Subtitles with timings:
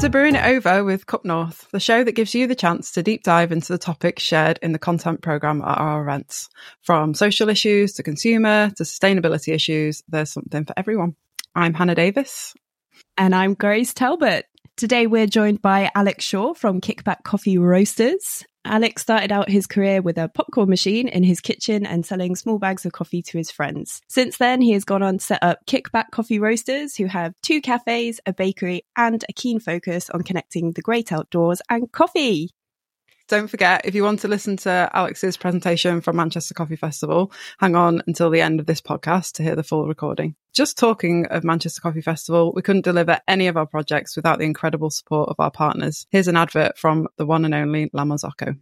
[0.00, 2.92] Welcome to Brewing It Over with Cup North, the show that gives you the chance
[2.92, 6.48] to deep dive into the topics shared in the content programme at our events.
[6.80, 11.16] From social issues to consumer to sustainability issues, there's something for everyone.
[11.54, 12.54] I'm Hannah Davis.
[13.18, 14.46] And I'm Grace Talbot.
[14.74, 18.46] Today we're joined by Alex Shaw from Kickback Coffee Roasters.
[18.64, 22.58] Alex started out his career with a popcorn machine in his kitchen and selling small
[22.58, 24.00] bags of coffee to his friends.
[24.08, 27.60] Since then, he has gone on to set up Kickback Coffee Roasters, who have two
[27.60, 32.50] cafes, a bakery, and a keen focus on connecting the great outdoors and coffee.
[33.30, 37.30] Don't forget, if you want to listen to Alex's presentation from Manchester Coffee Festival,
[37.60, 40.34] hang on until the end of this podcast to hear the full recording.
[40.52, 44.46] Just talking of Manchester Coffee Festival, we couldn't deliver any of our projects without the
[44.46, 46.08] incredible support of our partners.
[46.10, 48.58] Here's an advert from the one and only La Marzocco.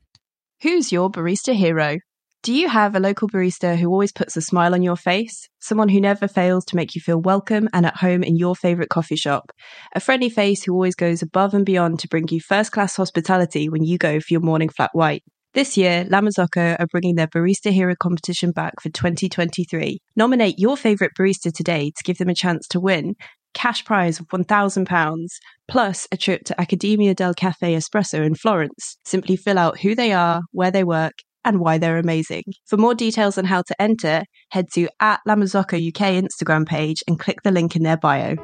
[0.61, 2.01] Who's your barista hero?
[2.45, 5.49] Do you have a local barista who always puts a smile on your face?
[5.59, 8.91] Someone who never fails to make you feel welcome and at home in your favourite
[8.91, 9.51] coffee shop?
[9.97, 13.69] A friendly face who always goes above and beyond to bring you first class hospitality
[13.69, 15.25] when you go for your morning flat white?
[15.55, 19.99] This year, La Marzocco are bringing their Barista Hero competition back for 2023.
[20.15, 23.17] Nominate your favourite barista today to give them a chance to win
[23.55, 25.27] cash prize of £1,000,
[25.67, 28.99] plus a trip to Accademia del Caffè Espresso in Florence.
[29.05, 32.45] Simply fill out who they are, where they work, and why they're amazing.
[32.67, 37.03] For more details on how to enter, head to at La Marzocco UK Instagram page
[37.07, 38.37] and click the link in their bio.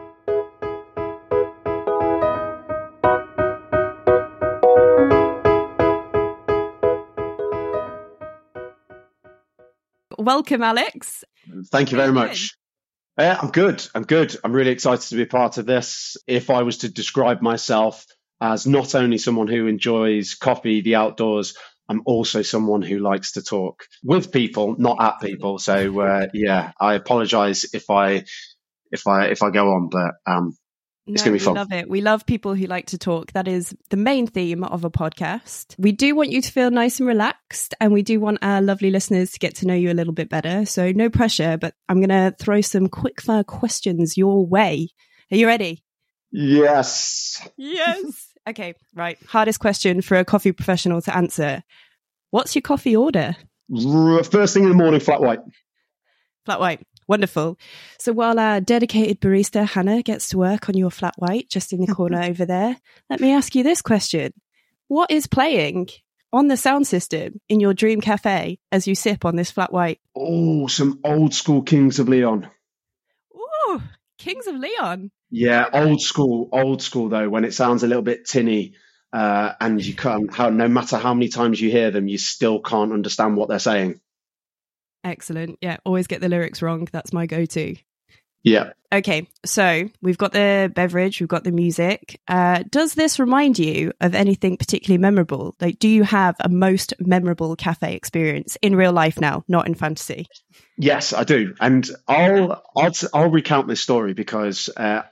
[10.18, 11.22] Welcome, Alex.
[11.70, 12.54] Thank you very much.
[13.18, 13.86] Yeah, I'm good.
[13.94, 14.34] I'm good.
[14.42, 16.16] I'm really excited to be part of this.
[16.26, 18.06] If I was to describe myself
[18.40, 21.56] as not only someone who enjoys coffee, the outdoors,
[21.88, 25.58] I'm also someone who likes to talk with people, not at people.
[25.58, 28.24] So uh, yeah, I apologize if I
[28.90, 30.56] if I if I go on, but um,
[31.06, 31.54] it's no, going to be fun.
[31.54, 31.90] We love it.
[31.90, 33.32] We love people who like to talk.
[33.32, 35.74] That is the main theme of a podcast.
[35.78, 38.90] We do want you to feel nice and relaxed, and we do want our lovely
[38.90, 40.64] listeners to get to know you a little bit better.
[40.64, 44.88] So no pressure, but I'm going to throw some quick fire questions your way.
[45.30, 45.84] Are you ready?
[46.30, 47.46] Yes.
[47.56, 48.30] Yes.
[48.48, 49.18] Okay, right.
[49.26, 51.62] Hardest question for a coffee professional to answer.
[52.30, 53.36] What's your coffee order?
[53.70, 55.40] First thing in the morning, flat white.
[56.44, 56.86] Flat white.
[57.06, 57.58] Wonderful.
[57.98, 61.80] So while our dedicated barista Hannah gets to work on your flat white just in
[61.80, 62.76] the corner over there,
[63.08, 64.32] let me ask you this question.
[64.88, 65.88] What is playing
[66.32, 70.00] on the sound system in your dream cafe as you sip on this flat white?
[70.14, 72.48] Oh, some old school Kings of Leon.
[73.34, 73.82] Ooh,
[74.18, 75.10] Kings of Leon.
[75.36, 78.74] Yeah, old school, old school though, when it sounds a little bit tinny,
[79.12, 82.60] uh, and you can't, how, no matter how many times you hear them, you still
[82.60, 84.00] can't understand what they're saying.
[85.02, 85.58] Excellent.
[85.60, 86.86] Yeah, always get the lyrics wrong.
[86.92, 87.74] That's my go to.
[88.44, 88.74] Yeah.
[88.92, 92.20] Okay, so we've got the beverage, we've got the music.
[92.28, 95.56] Uh, does this remind you of anything particularly memorable?
[95.60, 99.74] Like, do you have a most memorable cafe experience in real life now, not in
[99.74, 100.28] fantasy?
[100.78, 105.02] Yes, I do, and I'll I'll I'll recount this story because uh,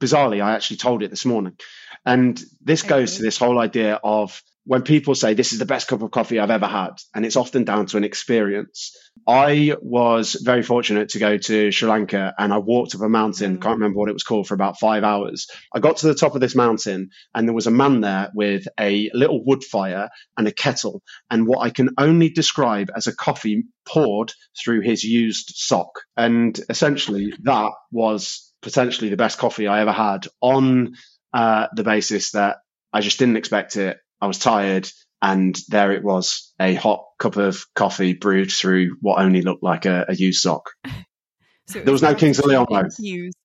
[0.00, 1.56] bizarrely, I actually told it this morning,
[2.04, 5.88] and this goes to this whole idea of when people say this is the best
[5.88, 8.94] cup of coffee I've ever had, and it's often down to an experience.
[9.26, 13.56] I was very fortunate to go to Sri Lanka and I walked up a mountain,
[13.56, 13.62] mm.
[13.62, 15.46] can't remember what it was called, for about five hours.
[15.74, 18.68] I got to the top of this mountain and there was a man there with
[18.78, 23.16] a little wood fire and a kettle and what I can only describe as a
[23.16, 26.00] coffee poured through his used sock.
[26.14, 30.94] And essentially that was potentially the best coffee I ever had on
[31.32, 32.58] uh, the basis that
[32.92, 34.88] I just didn't expect it I was tired,
[35.22, 39.86] and there it was a hot cup of coffee brewed through what only looked like
[39.86, 40.70] a, a used sock.
[41.66, 42.88] so there was no Kings of Leon though.
[42.98, 43.36] Used.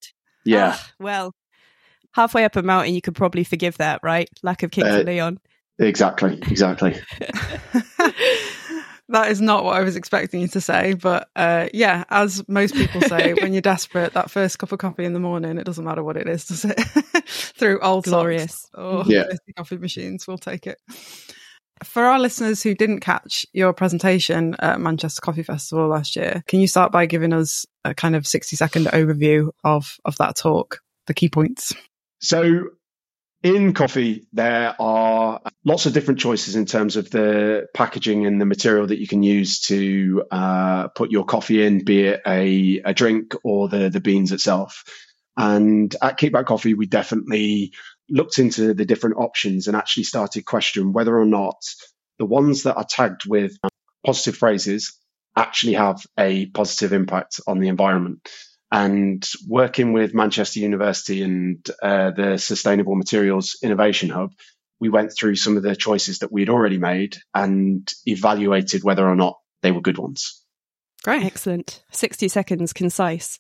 [0.46, 0.76] Yeah.
[0.78, 1.36] Oh, well,
[2.14, 4.30] halfway up a mountain, you could probably forgive that, right?
[4.42, 5.40] Lack of Kings uh, of Leon.
[5.80, 6.40] Exactly.
[6.50, 6.96] Exactly.
[9.14, 12.74] that is not what I was expecting you to say, but uh, yeah, as most
[12.74, 15.86] people say, when you're desperate, that first cup of coffee in the morning, it doesn't
[15.86, 16.80] matter what it is, does it?
[17.28, 19.26] Through old glorious or yeah.
[19.58, 20.80] coffee machines, we'll take it.
[21.84, 26.60] For our listeners who didn't catch your presentation at Manchester Coffee Festival last year, can
[26.60, 30.80] you start by giving us a kind of 60 second overview of, of that talk,
[31.06, 31.72] the key points?
[32.20, 32.70] So
[33.44, 38.46] in coffee, there are lots of different choices in terms of the packaging and the
[38.46, 42.94] material that you can use to uh, put your coffee in, be it a, a
[42.94, 44.86] drink or the, the beans itself.
[45.36, 47.74] And at Kickback Coffee, we definitely
[48.10, 51.58] looked into the different options and actually started questioning whether or not
[52.20, 53.58] the ones that are tagged with
[54.06, 54.98] positive phrases
[55.36, 58.30] actually have a positive impact on the environment.
[58.74, 64.32] And working with Manchester University and uh, the Sustainable Materials Innovation Hub,
[64.80, 69.16] we went through some of the choices that we'd already made and evaluated whether or
[69.16, 70.43] not they were good ones.
[71.04, 71.26] Great.
[71.26, 71.84] Excellent.
[71.92, 73.40] 60 seconds, concise.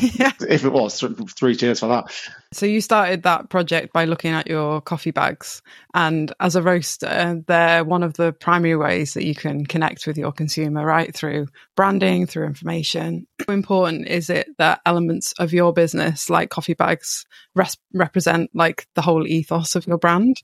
[0.00, 0.32] yeah.
[0.40, 0.98] If it was,
[1.36, 2.10] three cheers for that.
[2.52, 5.60] So you started that project by looking at your coffee bags.
[5.94, 10.16] And as a roaster, they're one of the primary ways that you can connect with
[10.16, 11.14] your consumer, right?
[11.14, 13.26] Through branding, through information.
[13.46, 18.86] How important is it that elements of your business, like coffee bags, res- represent like
[18.94, 20.36] the whole ethos of your brand?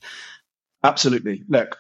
[0.85, 1.43] Absolutely.
[1.49, 1.79] Look,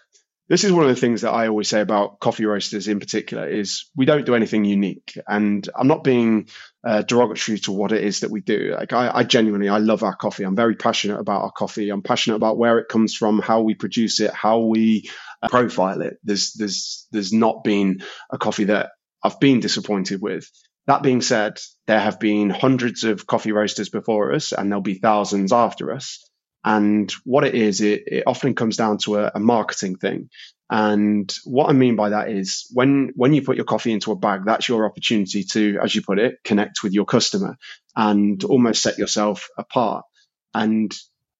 [0.48, 3.46] this is one of the things that I always say about coffee roasters in particular
[3.46, 5.18] is we don't do anything unique.
[5.26, 6.48] And I'm not being
[6.82, 8.74] uh, derogatory to what it is that we do.
[8.74, 10.44] Like I, I, genuinely, I love our coffee.
[10.44, 11.90] I'm very passionate about our coffee.
[11.90, 15.10] I'm passionate about where it comes from, how we produce it, how we
[15.42, 16.18] uh, profile it.
[16.24, 18.92] There's, there's, there's not been a coffee that
[19.22, 20.50] I've been disappointed with.
[20.86, 24.94] That being said, there have been hundreds of coffee roasters before us and there'll be
[24.94, 26.27] thousands after us.
[26.68, 30.28] And what it is, it, it often comes down to a, a, marketing thing.
[30.68, 34.16] And what I mean by that is when, when you put your coffee into a
[34.16, 37.56] bag, that's your opportunity to, as you put it, connect with your customer
[37.96, 40.04] and almost set yourself apart.
[40.52, 40.94] And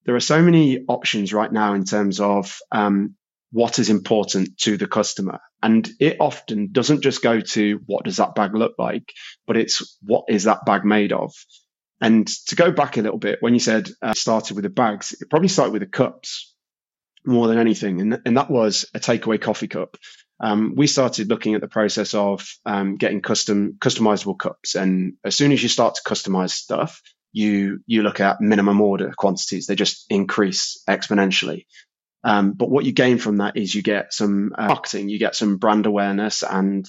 [0.06, 3.14] there are so many options right now in terms of um,
[3.52, 5.40] what is important to the customer.
[5.62, 9.12] And it often doesn't just go to what does that bag look like,
[9.46, 11.34] but it's what is that bag made of?
[12.00, 15.14] And to go back a little bit, when you said uh, started with the bags,
[15.20, 16.54] it probably started with the cups
[17.26, 18.00] more than anything.
[18.00, 19.96] And, and that was a takeaway coffee cup.
[20.40, 24.76] Um, we started looking at the process of um, getting custom customizable cups.
[24.76, 27.02] And as soon as you start to customize stuff,
[27.32, 29.66] you you look at minimum order quantities.
[29.66, 31.66] They just increase exponentially.
[32.24, 35.36] Um, but what you gain from that is you get some uh, marketing, you get
[35.36, 36.84] some brand awareness, and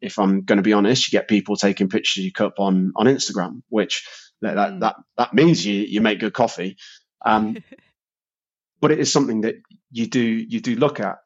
[0.00, 2.92] if I'm going to be honest, you get people taking pictures of your cup on
[2.94, 4.06] on Instagram, which
[4.42, 4.80] that that mm.
[4.80, 6.76] that, that means you you make good coffee.
[7.24, 7.58] Um,
[8.80, 9.56] but it is something that
[9.90, 11.18] you do you do look at.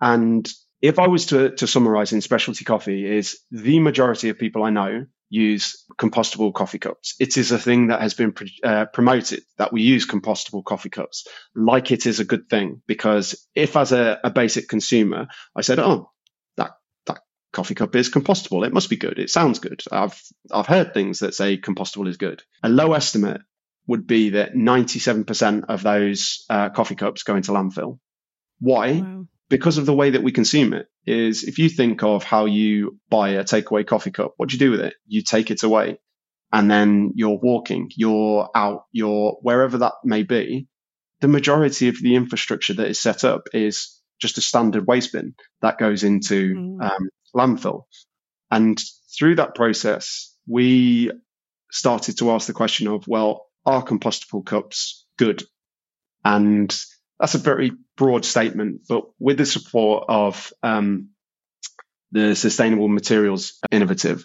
[0.00, 0.48] And
[0.82, 4.70] if I was to to summarize in specialty coffee, is the majority of people I
[4.70, 7.16] know use compostable coffee cups.
[7.18, 8.32] It is a thing that has been
[8.62, 12.82] uh, promoted that we use compostable coffee cups like it is a good thing.
[12.86, 15.26] Because if, as a, a basic consumer,
[15.56, 16.10] I said, "Oh,
[17.56, 18.66] coffee cup is compostable.
[18.66, 19.18] It must be good.
[19.18, 19.82] It sounds good.
[19.90, 20.22] I've
[20.52, 22.42] I've heard things that say compostable is good.
[22.62, 23.40] A low estimate
[23.86, 27.98] would be that 97% of those uh, coffee cups go into landfill.
[28.60, 29.00] Why?
[29.00, 29.26] Wow.
[29.48, 30.86] Because of the way that we consume it.
[31.06, 34.58] Is if you think of how you buy a takeaway coffee cup, what do you
[34.58, 34.94] do with it?
[35.06, 35.98] You take it away,
[36.52, 40.66] and then you're walking, you're out, you're wherever that may be.
[41.20, 45.34] The majority of the infrastructure that is set up is just a standard waste bin
[45.62, 46.82] that goes into mm.
[46.82, 47.84] um, landfill.
[48.50, 48.80] And
[49.16, 51.10] through that process, we
[51.70, 55.42] started to ask the question of, well, are compostable cups good?
[56.24, 56.74] And
[57.18, 61.10] that's a very broad statement, but with the support of um,
[62.12, 64.24] the Sustainable Materials Innovative,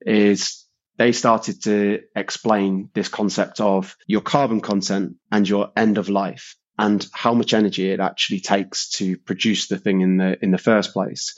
[0.00, 0.64] is
[0.96, 6.56] they started to explain this concept of your carbon content and your end of life
[6.78, 10.58] and how much energy it actually takes to produce the thing in the in the
[10.58, 11.34] first place.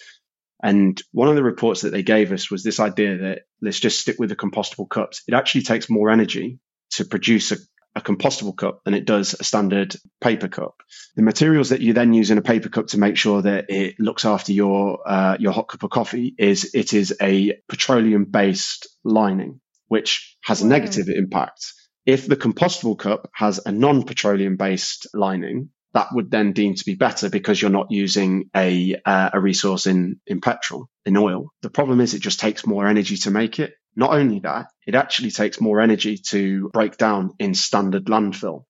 [0.63, 4.01] And one of the reports that they gave us was this idea that let's just
[4.01, 5.23] stick with the compostable cups.
[5.27, 6.59] It actually takes more energy
[6.93, 7.57] to produce a,
[7.95, 10.75] a, compostable cup than it does a standard paper cup.
[11.17, 13.99] The materials that you then use in a paper cup to make sure that it
[13.99, 18.89] looks after your uh, your hot cup of coffee is it is a petroleum based
[19.03, 21.73] lining, which has a negative impact.
[22.05, 26.85] If the compostable cup has a non petroleum based lining, that would then deem to
[26.85, 31.51] be better because you're not using a uh, a resource in in petrol in oil.
[31.63, 33.75] The problem is it just takes more energy to make it.
[33.97, 38.65] Not only that, it actually takes more energy to break down in standard landfill.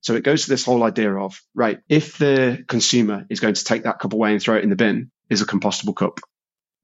[0.00, 3.64] So it goes to this whole idea of right, if the consumer is going to
[3.64, 6.20] take that cup away and throw it in the bin, is a compostable cup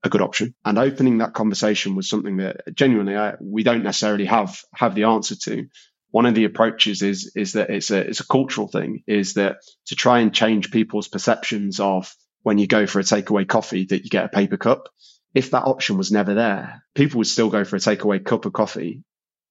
[0.03, 0.55] a good option?
[0.65, 5.05] And opening that conversation was something that genuinely I, we don't necessarily have have the
[5.05, 5.67] answer to
[6.15, 9.57] one of the approaches is is that it's a it's a cultural thing is that
[9.87, 14.05] to try and change people's perceptions of when you go for a takeaway coffee that
[14.05, 14.91] you get a paper cup.
[15.35, 18.53] If that option was never there people would still go for a takeaway cup of
[18.53, 19.03] coffee.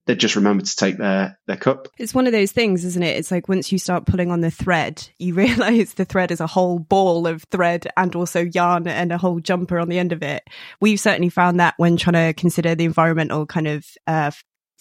[0.06, 1.90] They'd just remember to take their their cup.
[1.98, 3.18] It's one of those things isn't it?
[3.18, 6.48] It's like once you start pulling on the thread you realize the thread is a
[6.48, 10.24] whole ball of thread and also yarn and a whole jumper on the end of
[10.24, 10.44] it.
[10.80, 14.32] We've certainly found that when trying to consider the environmental kind of uh,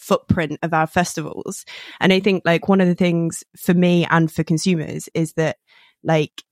[0.02, 1.64] footprint of our festivals.
[2.00, 5.56] And I think like one of the things for me and for consumers is that
[6.02, 6.42] like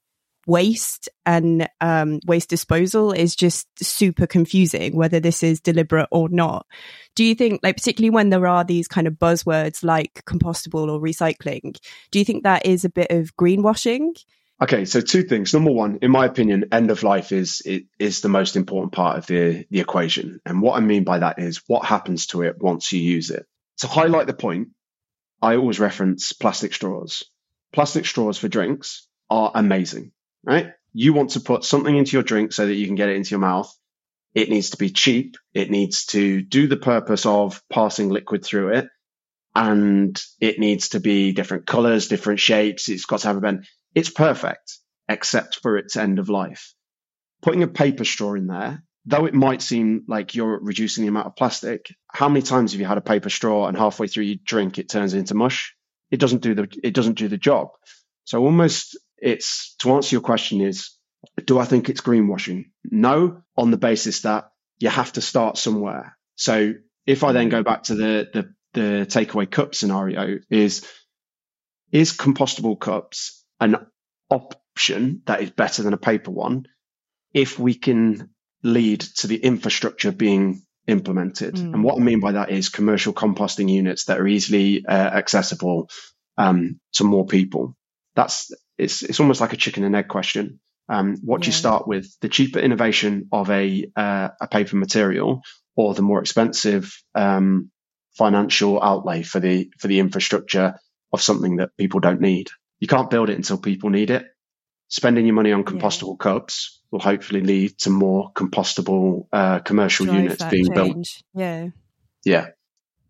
[0.47, 6.67] waste and um, waste disposal is just super confusing, whether this is deliberate or not.
[7.15, 11.01] Do you think, like, particularly when there are these kind of buzzwords like compostable or
[11.01, 11.77] recycling,
[12.11, 14.17] do you think that is a bit of greenwashing?
[14.63, 15.55] Okay, so two things.
[15.55, 17.63] Number one, in my opinion, end of life is
[17.99, 20.41] is the most important part of the the equation.
[20.45, 23.47] And what I mean by that is what happens to it once you use it.
[23.79, 24.69] To highlight the point,
[25.41, 27.25] I always reference plastic straws.
[27.73, 30.13] Plastic straws for drinks are amazing,
[30.45, 30.73] right?
[30.93, 33.31] You want to put something into your drink so that you can get it into
[33.31, 33.75] your mouth.
[34.35, 35.37] It needs to be cheap.
[35.55, 38.89] It needs to do the purpose of passing liquid through it.
[39.55, 42.89] And it needs to be different colors, different shapes.
[42.89, 44.79] It's got to have a bend it's perfect,
[45.09, 46.75] except for its end of life.
[47.43, 51.27] Putting a paper straw in there, though it might seem like you're reducing the amount
[51.27, 54.39] of plastic, how many times have you had a paper straw and halfway through you
[54.45, 55.75] drink it turns into mush?
[56.11, 57.69] It doesn't do the it doesn't do the job.
[58.25, 60.91] So almost it's to answer your question is
[61.45, 62.67] do I think it's greenwashing?
[62.85, 66.17] No, on the basis that you have to start somewhere.
[66.37, 66.75] So
[67.07, 70.87] if I then go back to the the, the takeaway cup scenario, is
[71.93, 73.77] is compostable cups an
[74.31, 76.67] option that is better than a paper one
[77.33, 78.31] if we can
[78.63, 81.55] lead to the infrastructure being implemented.
[81.55, 81.75] Mm.
[81.75, 85.91] And what I mean by that is commercial composting units that are easily uh, accessible
[86.37, 87.77] um, to more people.
[88.15, 90.61] That's it's it's almost like a chicken and egg question.
[90.89, 91.45] Um, what yeah.
[91.45, 92.13] do you start with?
[92.21, 95.43] The cheaper innovation of a uh, a paper material,
[95.77, 97.71] or the more expensive um,
[98.17, 100.79] financial outlay for the for the infrastructure
[101.13, 102.49] of something that people don't need?
[102.81, 104.27] You can't build it until people need it.
[104.89, 106.33] Spending your money on compostable yeah.
[106.33, 110.75] cups will hopefully lead to more compostable uh, commercial Drive units being change.
[110.75, 111.09] built.
[111.35, 111.69] Yeah.
[112.25, 112.47] Yeah.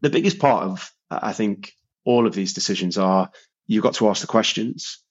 [0.03, 1.73] The biggest part of, I think,
[2.05, 3.31] all of these decisions are
[3.67, 5.03] you've got to ask the questions.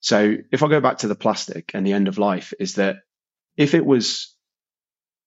[0.00, 2.96] So if I go back to the plastic and the end of life, is that
[3.56, 4.36] if it was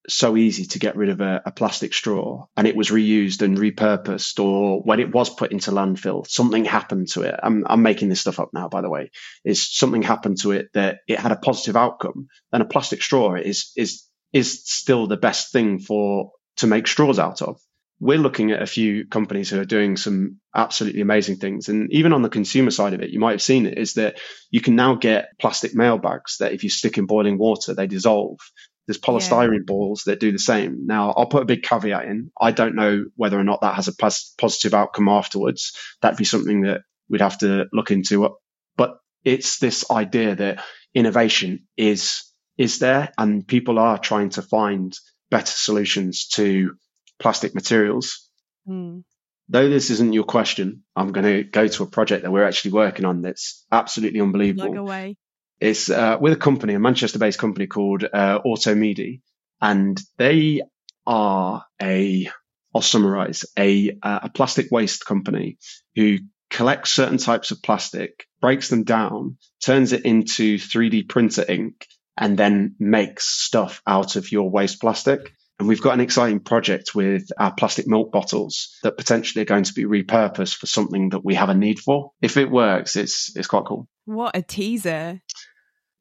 [0.08, 3.58] so easy to get rid of a, a, plastic straw and it was reused and
[3.58, 8.10] repurposed or when it was put into landfill something happened to it I'm, I'm making
[8.10, 9.12] this stuff up now by the way
[9.46, 13.36] is something happened to it that it had a positive outcome then a plastic straw
[13.36, 14.03] is is
[14.34, 17.60] is still the best thing for to make straws out of
[18.01, 21.70] we're looking at a few companies who are doing some absolutely amazing things.
[21.70, 24.20] And even on the consumer side of it, you might have seen it is that
[24.50, 27.86] you can now get plastic mail bags that if you stick in boiling water, they
[27.86, 28.39] dissolve.
[28.88, 29.65] There's polystyrene yeah.
[29.65, 30.85] balls that do the same.
[30.85, 32.31] Now, I'll put a big caveat in.
[32.39, 35.77] I don't know whether or not that has a positive outcome afterwards.
[36.01, 38.38] That'd be something that we'd have to look into.
[38.75, 42.23] But it's this idea that innovation is
[42.57, 44.93] is there, and people are trying to find
[45.29, 46.75] better solutions to
[47.19, 48.29] plastic materials.
[48.67, 49.03] Mm.
[49.50, 52.71] Though this isn't your question, I'm going to go to a project that we're actually
[52.71, 54.77] working on that's absolutely unbelievable.
[54.77, 55.17] away.
[55.62, 59.22] It's uh, with a company, a Manchester-based company called uh, Automedi,
[59.62, 60.63] and they
[61.06, 62.30] are a,
[62.74, 65.60] I'll summarize, a, uh, a plastic waste company
[65.96, 66.18] who
[66.50, 71.86] collects certain types of plastic, breaks them down, turns it into 3D printer ink,
[72.18, 75.32] and then makes stuff out of your waste plastic.
[75.60, 79.65] And we've got an exciting project with our plastic milk bottles that potentially are going
[79.65, 82.13] to be repurposed for something that we have a need for.
[82.20, 83.88] If it works, it's it's quite cool.
[84.06, 85.22] What a teaser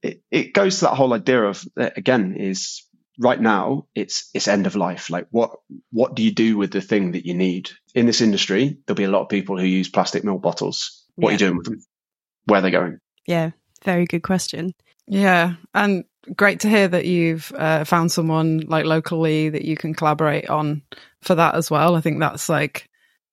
[0.02, 2.86] it, it goes to that whole idea of uh, again is
[3.18, 5.10] right now it's it's end of life.
[5.10, 5.52] Like what
[5.90, 7.70] what do you do with the thing that you need?
[7.94, 11.04] In this industry there'll be a lot of people who use plastic milk bottles.
[11.16, 11.30] What yeah.
[11.30, 11.82] are you doing with them?
[12.46, 12.98] Where are they going?
[13.26, 13.50] Yeah
[13.84, 14.74] very good question.
[15.06, 16.04] Yeah and
[16.36, 20.82] great to hear that you've uh, found someone like locally that you can collaborate on
[21.22, 21.96] for that as well.
[21.96, 22.89] I think that's like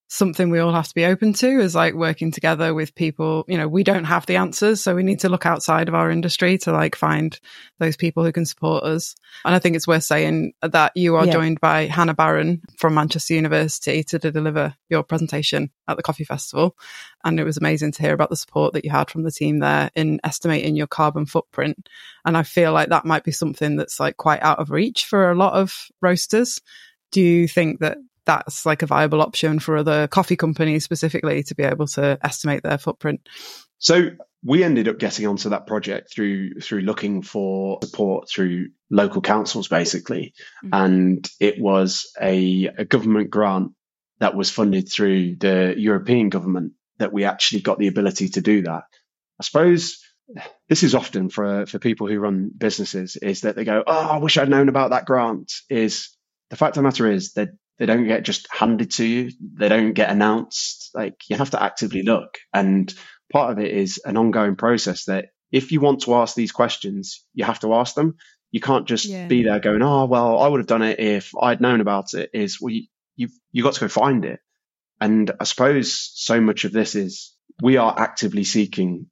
[0.08, 3.44] something we all have to be open to is like working together with people.
[3.46, 6.10] You know we don't have the answers so we need to look outside of our
[6.10, 7.38] industry to like find
[7.78, 9.14] those people who can support us.
[9.44, 11.32] And i think it's worth saying that you are yeah.
[11.32, 16.76] joined by hannah barron from manchester university to deliver your presentation at the coffee festival.
[17.24, 19.58] And it was amazing to hear about the support that you had from the team
[19.58, 21.88] there in estimating your carbon footprint.
[22.24, 25.30] And i feel like that might be something that's like quite out of reach for
[25.30, 26.60] a lot of roasters.
[27.10, 27.98] Do you think that
[28.28, 32.62] that's like a viable option for other coffee companies specifically to be able to estimate
[32.62, 33.26] their footprint.
[33.78, 34.10] So
[34.44, 39.66] we ended up getting onto that project through through looking for support through local councils
[39.66, 40.74] basically mm-hmm.
[40.74, 43.72] and it was a, a government grant
[44.20, 48.62] that was funded through the European government that we actually got the ability to do
[48.62, 48.82] that.
[49.40, 50.04] I suppose
[50.68, 54.18] this is often for for people who run businesses is that they go, "Oh, I
[54.18, 56.10] wish I'd known about that grant." Is
[56.50, 59.30] the fact of the matter is that they don't get just handed to you.
[59.40, 60.90] They don't get announced.
[60.94, 62.38] Like you have to actively look.
[62.52, 62.92] And
[63.32, 67.24] part of it is an ongoing process that if you want to ask these questions,
[67.34, 68.16] you have to ask them.
[68.50, 69.26] You can't just yeah.
[69.26, 72.30] be there going, "Oh, well, I would have done it if I'd known about it."
[72.32, 74.40] Is well, you, you've you got to go find it.
[75.00, 79.06] And I suppose so much of this is we are actively seeking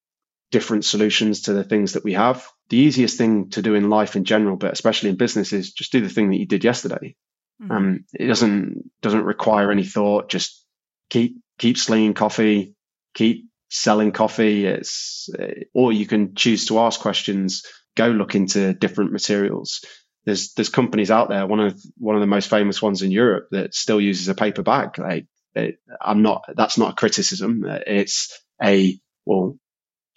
[0.50, 2.46] different solutions to the things that we have.
[2.70, 5.92] The easiest thing to do in life in general, but especially in business, is just
[5.92, 7.14] do the thing that you did yesterday.
[7.62, 7.72] Mm-hmm.
[7.72, 10.28] Um, it doesn't doesn't require any thought.
[10.28, 10.64] Just
[11.08, 12.74] keep keep slinging coffee,
[13.14, 14.66] keep selling coffee.
[14.66, 15.28] It's
[15.74, 17.64] or you can choose to ask questions.
[17.96, 19.84] Go look into different materials.
[20.24, 21.46] There's there's companies out there.
[21.46, 24.62] One of one of the most famous ones in Europe that still uses a paper
[24.62, 24.98] bag.
[24.98, 26.44] Like it, I'm not.
[26.54, 27.64] That's not a criticism.
[27.66, 29.58] It's a well.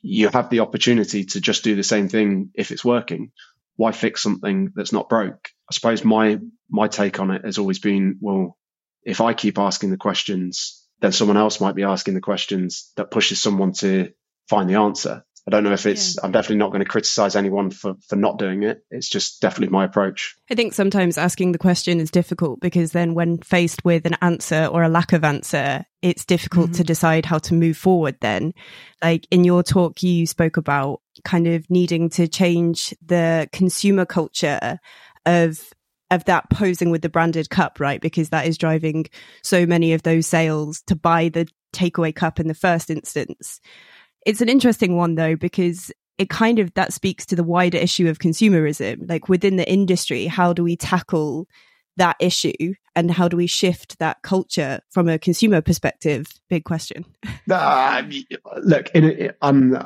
[0.02, 3.32] You have the opportunity to just do the same thing if it's working.
[3.76, 5.50] Why fix something that's not broke?
[5.70, 8.58] I suppose my my take on it has always been well,
[9.04, 13.12] if I keep asking the questions, then someone else might be asking the questions that
[13.12, 14.12] pushes someone to
[14.48, 15.24] find the answer.
[15.48, 16.22] I don't know if it's, yeah.
[16.24, 18.84] I'm definitely not going to criticize anyone for, for not doing it.
[18.92, 20.36] It's just definitely my approach.
[20.52, 24.66] I think sometimes asking the question is difficult because then when faced with an answer
[24.66, 26.78] or a lack of answer, it's difficult mm-hmm.
[26.78, 28.54] to decide how to move forward then.
[29.02, 34.80] Like in your talk, you spoke about kind of needing to change the consumer culture
[35.30, 35.72] of
[36.12, 38.02] of that posing with the branded cup, right?
[38.02, 39.06] Because that is driving
[39.44, 43.62] so many of those sales to buy the takeaway cup in the first instance.
[44.26, 48.10] It's an interesting one though, because it kind of that speaks to the wider issue
[48.10, 49.08] of consumerism.
[49.08, 51.48] Like within the industry, how do we tackle
[51.98, 56.28] that issue and how do we shift that culture from a consumer perspective?
[56.50, 57.06] Big question.
[57.50, 58.04] Uh,
[58.58, 58.90] look,
[59.42, 59.78] I'm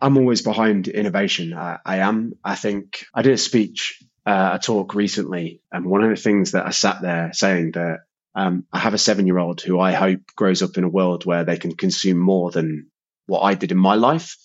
[0.00, 1.54] I'm always behind innovation.
[1.54, 2.32] I, I, am.
[2.42, 6.52] I think I did a speech, uh, a talk recently, and one of the things
[6.52, 8.00] that I sat there saying that
[8.34, 11.24] um, I have a seven year old who I hope grows up in a world
[11.24, 12.90] where they can consume more than
[13.26, 14.36] what I did in my life.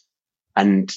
[0.55, 0.91] And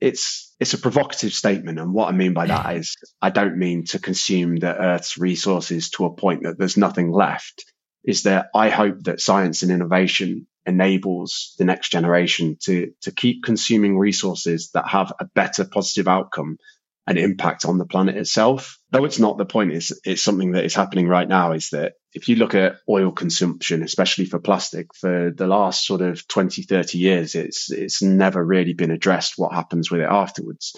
[0.00, 1.78] it's, it's a provocative statement.
[1.78, 5.90] And what I mean by that is I don't mean to consume the earth's resources
[5.90, 7.64] to a point that there's nothing left
[8.04, 13.42] is that I hope that science and innovation enables the next generation to, to keep
[13.42, 16.58] consuming resources that have a better positive outcome
[17.06, 18.78] an impact on the planet itself.
[18.90, 21.94] Though it's not the point, it's, it's something that is happening right now is that
[22.12, 26.62] if you look at oil consumption, especially for plastic, for the last sort of 20,
[26.62, 30.74] 30 years, it's, it's never really been addressed what happens with it afterwards.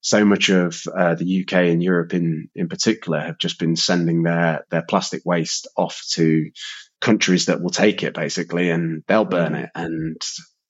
[0.00, 4.22] So much of uh, the UK and Europe in, in particular have just been sending
[4.22, 6.50] their, their plastic waste off to
[7.00, 9.70] countries that will take it basically and they'll burn it.
[9.74, 10.20] And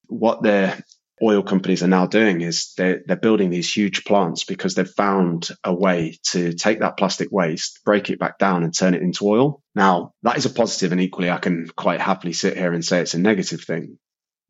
[0.06, 0.82] what they're
[1.22, 5.48] oil companies are now doing is they're, they're building these huge plants because they've found
[5.62, 9.26] a way to take that plastic waste, break it back down and turn it into
[9.26, 9.62] oil.
[9.74, 13.00] Now that is a positive and equally I can quite happily sit here and say
[13.00, 13.98] it's a negative thing,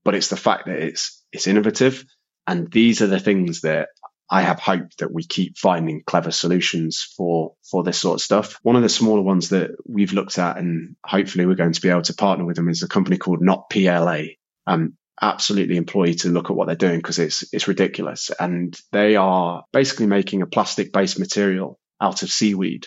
[0.05, 2.05] but it's the fact that it's, it's innovative.
[2.47, 3.89] And these are the things that
[4.31, 8.59] I have hope that we keep finding clever solutions for, for this sort of stuff.
[8.63, 11.91] One of the smaller ones that we've looked at and hopefully we're going to be
[11.91, 14.23] able to partner with them is a company called Not PLA.
[14.67, 18.31] Um, absolutely implore you to look at what they're doing because it's it's ridiculous.
[18.39, 22.87] And they are basically making a plastic based material out of seaweed.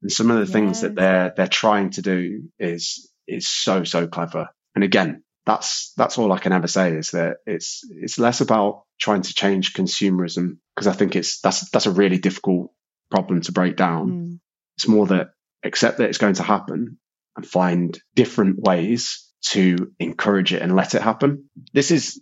[0.00, 0.52] And some of the yes.
[0.52, 4.48] things that they're they're trying to do is is so so clever.
[4.74, 8.84] And again, that's that's all I can ever say is that it's it's less about
[8.98, 12.70] trying to change consumerism because I think it's that's that's a really difficult
[13.10, 14.10] problem to break down.
[14.10, 14.40] Mm.
[14.76, 15.30] It's more that
[15.64, 16.98] accept that it's going to happen
[17.36, 21.48] and find different ways to encourage it and let it happen.
[21.72, 22.20] This is,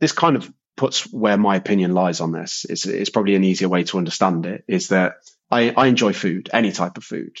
[0.00, 2.66] this kind of puts where my opinion lies on this.
[2.68, 5.14] It's, it's probably an easier way to understand it is that
[5.50, 7.36] I, I enjoy food, any type of food,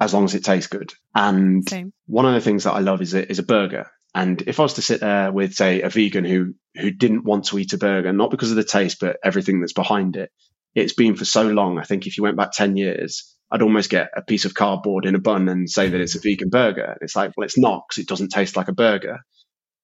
[0.00, 0.92] as long as it tastes good.
[1.14, 1.92] And Same.
[2.06, 3.90] one of the things that I love is a, is a burger.
[4.14, 7.46] And if I was to sit there with, say, a vegan who, who didn't want
[7.46, 10.30] to eat a burger, not because of the taste, but everything that's behind it,
[10.74, 11.78] it's been for so long.
[11.78, 15.06] I think if you went back 10 years, I'd almost get a piece of cardboard
[15.06, 16.96] in a bun and say that it's a vegan burger.
[17.00, 19.20] It's like, well, it's not because it doesn't taste like a burger.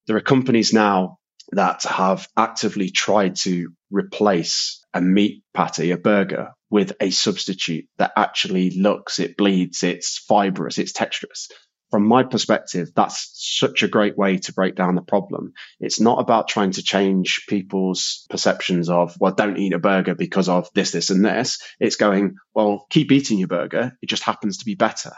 [0.07, 1.19] There are companies now
[1.53, 8.13] that have actively tried to replace a meat patty, a burger, with a substitute that
[8.17, 11.49] actually looks, it bleeds, it's fibrous, it's texturous
[11.91, 15.53] from my perspective, that's such a great way to break down the problem.
[15.81, 20.49] It's not about trying to change people's perceptions of, well, don't eat a burger because
[20.49, 21.59] of this, this, and this.
[21.79, 23.97] It's going, well, keep eating your burger.
[24.01, 25.13] It just happens to be better.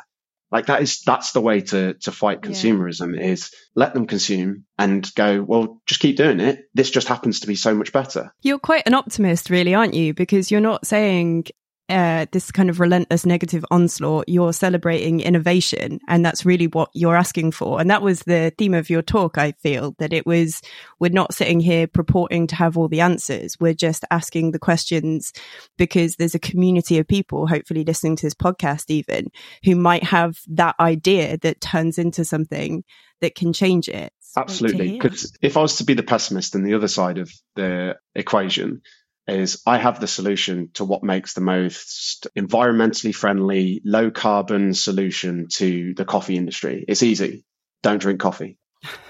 [0.51, 3.25] Like that is, that's the way to, to fight consumerism yeah.
[3.25, 6.67] is let them consume and go, well, just keep doing it.
[6.75, 8.35] This just happens to be so much better.
[8.43, 10.13] You're quite an optimist, really, aren't you?
[10.13, 11.47] Because you're not saying
[11.93, 16.01] uh, this kind of relentless negative onslaught, you're celebrating innovation.
[16.09, 17.81] And that's really what you're asking for.
[17.81, 20.63] And that was the theme of your talk, I feel, that it was
[20.99, 23.61] we're not sitting here purporting to have all the answers.
[23.61, 25.33] We're just asking the questions
[25.77, 29.31] because there's a community of people, hopefully listening to this podcast, even
[29.65, 32.85] who might have that idea that turns into something
[33.21, 34.13] that can change it.
[34.37, 34.93] Absolutely.
[34.93, 38.81] Because if I was to be the pessimist and the other side of the equation,
[39.27, 45.49] is I have the solution to what makes the most environmentally friendly, low carbon solution
[45.55, 46.85] to the coffee industry.
[46.89, 47.45] It's easy.
[47.83, 48.59] Don't drink coffee.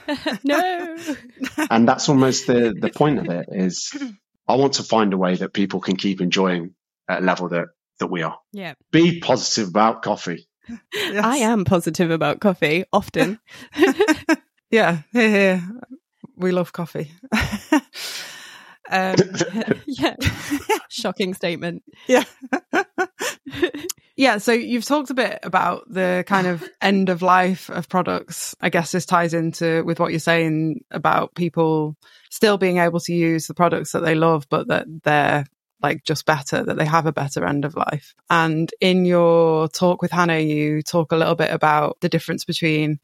[0.44, 0.96] no.
[1.70, 3.92] and that's almost the, the point of it is
[4.46, 6.74] I want to find a way that people can keep enjoying
[7.08, 8.38] at a level that, that we are.
[8.52, 8.74] Yeah.
[8.90, 10.46] Be positive about coffee.
[10.94, 11.24] Yes.
[11.24, 13.40] I am positive about coffee often.
[14.70, 15.62] yeah, here, here.
[16.36, 17.10] We love coffee.
[18.92, 19.16] Um,
[19.86, 20.14] yeah,
[20.88, 21.82] shocking statement.
[22.06, 22.24] Yeah.
[24.16, 28.54] yeah, so you've talked a bit about the kind of end of life of products.
[28.60, 31.96] I guess this ties into with what you're saying about people
[32.30, 35.46] still being able to use the products that they love, but that they're
[35.82, 38.14] like just better, that they have a better end of life.
[38.28, 43.00] And in your talk with Hannah, you talk a little bit about the difference between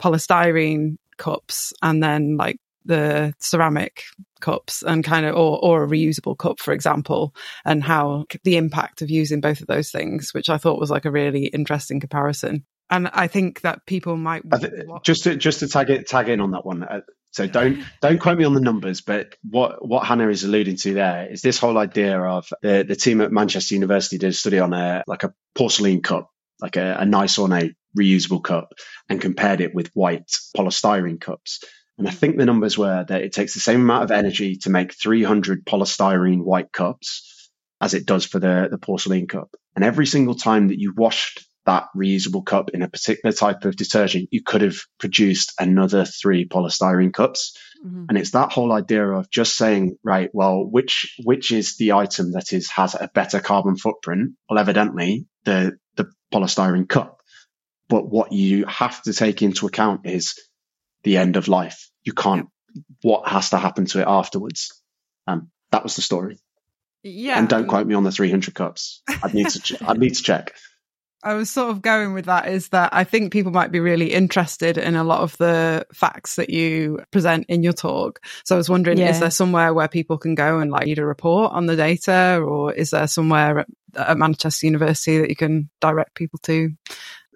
[0.00, 4.04] polystyrene cups and then like the ceramic
[4.40, 9.02] cups and kind of or or a reusable cup for example and how the impact
[9.02, 12.64] of using both of those things which i thought was like a really interesting comparison.
[12.88, 14.72] And i think that people might th-
[15.04, 18.18] just to just to tag it tag in on that one uh, so don't don't
[18.18, 21.58] quote me on the numbers but what what hannah is alluding to there is this
[21.58, 25.22] whole idea of the the team at manchester university did a study on a like
[25.22, 28.72] a porcelain cup like a, a nice ornate reusable cup
[29.08, 31.62] and compared it with white polystyrene cups
[32.00, 34.70] and I think the numbers were that it takes the same amount of energy to
[34.70, 39.54] make 300 polystyrene white cups as it does for the, the porcelain cup.
[39.76, 43.76] And every single time that you washed that reusable cup in a particular type of
[43.76, 47.54] detergent, you could have produced another three polystyrene cups.
[47.86, 48.06] Mm-hmm.
[48.08, 52.32] And it's that whole idea of just saying, right, well, which which is the item
[52.32, 54.36] that is has a better carbon footprint?
[54.48, 57.18] Well, evidently the the polystyrene cup.
[57.90, 60.34] But what you have to take into account is
[61.02, 61.89] the end of life.
[62.10, 62.48] You can't,
[63.02, 64.82] what has to happen to it afterwards?
[65.28, 66.40] Um, that was the story.
[67.04, 67.38] Yeah.
[67.38, 69.02] And don't quote me on the 300 cups.
[69.22, 70.54] I'd need to, ch- I'd need to check.
[71.22, 74.12] I was sort of going with that is that I think people might be really
[74.12, 78.24] interested in a lot of the facts that you present in your talk.
[78.44, 79.10] So I was wondering, yeah.
[79.10, 82.40] is there somewhere where people can go and like read a report on the data,
[82.42, 86.70] or is there somewhere at, at Manchester University that you can direct people to?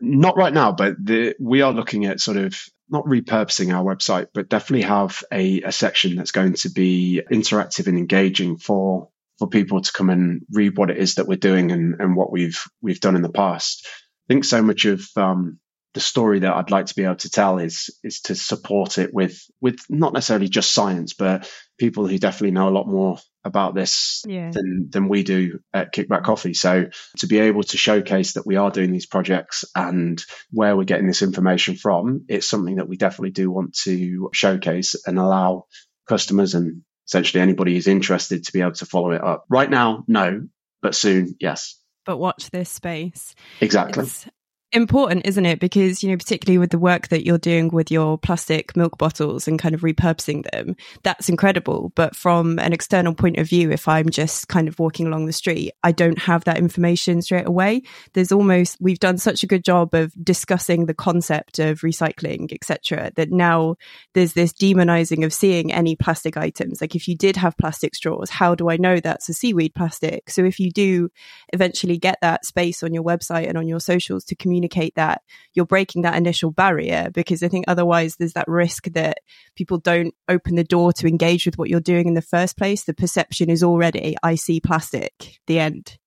[0.01, 4.29] Not right now, but the, we are looking at sort of not repurposing our website,
[4.35, 9.49] but definitely have a, a section that's going to be interactive and engaging for for
[9.49, 12.63] people to come and read what it is that we're doing and, and what we've
[12.83, 13.87] we've done in the past.
[14.29, 15.59] I think so much of um,
[15.95, 19.15] the story that I'd like to be able to tell is is to support it
[19.15, 23.75] with with not necessarily just science, but people who definitely know a lot more about
[23.75, 24.51] this yeah.
[24.51, 26.55] than than we do at Kickback Coffee.
[26.55, 26.87] So
[27.19, 31.07] to be able to showcase that we are doing these projects and where we're getting
[31.07, 35.67] this information from, it's something that we definitely do want to showcase and allow
[36.09, 39.45] customers and essentially anybody who's interested to be able to follow it up.
[39.49, 40.49] Right now, no,
[40.83, 41.79] but soon, yes.
[42.05, 43.35] But watch this space.
[43.61, 44.03] Exactly.
[44.05, 44.27] It's,
[44.75, 45.61] important, isn't it?
[45.61, 49.47] Because, you know, particularly with the work that you're doing with your plastic milk bottles
[49.49, 51.93] and kind of repurposing them, that's incredible.
[51.95, 55.33] But from an external point of view, if I'm just kind of walking along the
[55.33, 57.83] street, I don't have that information straight away.
[58.13, 63.13] There's almost, we've done such a good job of discussing the concept of recycling, etc.,
[63.15, 63.77] that now
[64.13, 66.81] there's this demonizing of seeing any plastic items.
[66.81, 70.31] Like if you did have plastic straws, how do I know that's a seaweed plastic?
[70.31, 71.11] So if you do
[71.53, 75.23] eventually get that space on your website and on your socials to communicate communicate that
[75.55, 79.19] you're breaking that initial barrier because I think otherwise there's that risk that
[79.57, 82.85] people don't open the door to engage with what you're doing in the first place.
[82.85, 85.99] The perception is already, I see plastic, the end.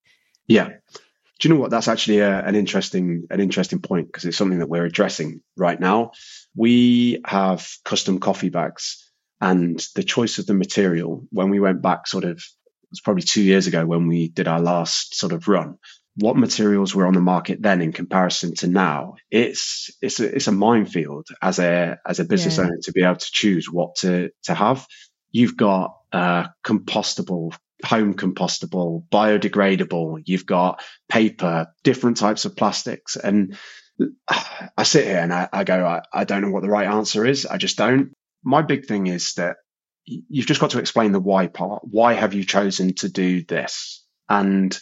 [0.47, 0.69] Yeah.
[1.39, 1.69] Do you know what?
[1.69, 5.79] That's actually a, an interesting, an interesting point because it's something that we're addressing right
[5.79, 6.11] now.
[6.55, 12.07] We have custom coffee bags and the choice of the material when we went back
[12.07, 15.47] sort of, it was probably two years ago when we did our last sort of
[15.47, 15.77] run
[16.17, 20.47] what materials were on the market then in comparison to now, it's it's a, it's
[20.47, 22.63] a minefield as a as a business yeah.
[22.63, 24.87] owner to be able to choose what to to have.
[25.31, 30.23] You've got uh, compostable, home compostable, biodegradable.
[30.25, 33.55] You've got paper, different types of plastics, and
[34.77, 37.25] I sit here and I, I go, I, I don't know what the right answer
[37.25, 37.45] is.
[37.45, 38.11] I just don't.
[38.43, 39.57] My big thing is that
[40.05, 41.83] you've just got to explain the why part.
[41.83, 44.03] Why have you chosen to do this?
[44.29, 44.77] And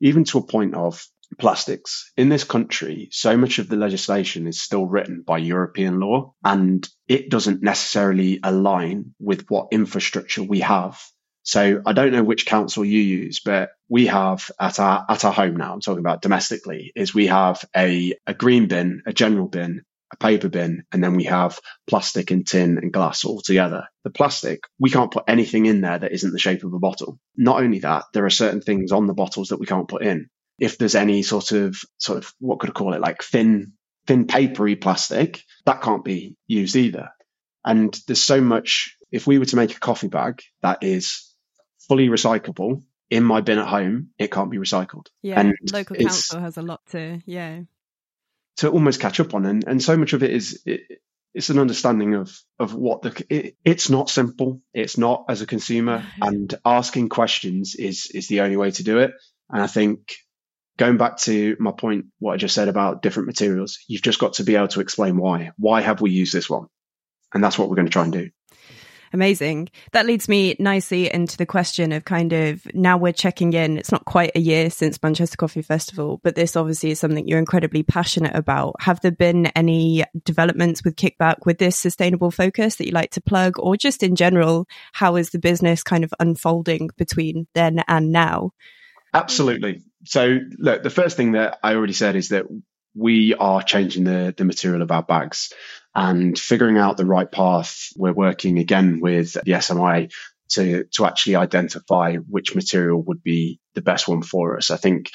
[0.00, 1.04] even to a point of
[1.38, 2.12] plastics.
[2.16, 6.88] In this country, so much of the legislation is still written by European law and
[7.08, 11.00] it doesn't necessarily align with what infrastructure we have.
[11.42, 15.32] So I don't know which council you use, but we have at our at our
[15.32, 19.48] home now, I'm talking about domestically, is we have a, a green bin, a general
[19.48, 19.82] bin,
[20.12, 23.88] a paper bin, and then we have plastic and tin and glass all together.
[24.04, 27.18] The plastic, we can't put anything in there that isn't the shape of a bottle.
[27.36, 30.28] Not only that, there are certain things on the bottles that we can't put in
[30.60, 33.72] if there's any sort of sort of what could I call it like thin
[34.06, 37.10] thin papery plastic that can't be used either.
[37.64, 38.96] And there's so much.
[39.10, 41.34] If we were to make a coffee bag that is
[41.88, 45.06] fully recyclable in my bin at home, it can't be recycled.
[45.22, 47.62] Yeah, and local council has a lot to yeah
[48.60, 50.62] to almost catch up on, and and so much of it is.
[50.66, 50.80] It,
[51.32, 55.46] it's an understanding of of what the it, it's not simple it's not as a
[55.46, 59.12] consumer and asking questions is is the only way to do it
[59.48, 60.16] and i think
[60.80, 64.32] going back to my point, what I just said about different materials, you've just got
[64.34, 65.50] to be able to explain why.
[65.58, 66.68] Why have we used this one?
[67.34, 68.30] And that's what we're going to try and do.
[69.12, 69.70] Amazing.
[69.90, 73.76] That leads me nicely into the question of kind of now we're checking in.
[73.76, 77.40] It's not quite a year since Manchester Coffee Festival, but this obviously is something you're
[77.40, 78.76] incredibly passionate about.
[78.80, 83.20] Have there been any developments with Kickback with this sustainable focus that you like to
[83.20, 88.12] plug, or just in general, how is the business kind of unfolding between then and
[88.12, 88.52] now?
[89.12, 89.82] Absolutely.
[90.04, 92.46] So, look, the first thing that I already said is that
[92.94, 95.52] we are changing the, the material of our bags
[95.94, 97.88] and figuring out the right path.
[97.96, 100.12] We're working again with the SMI
[100.50, 104.70] to, to actually identify which material would be the best one for us.
[104.70, 105.10] I think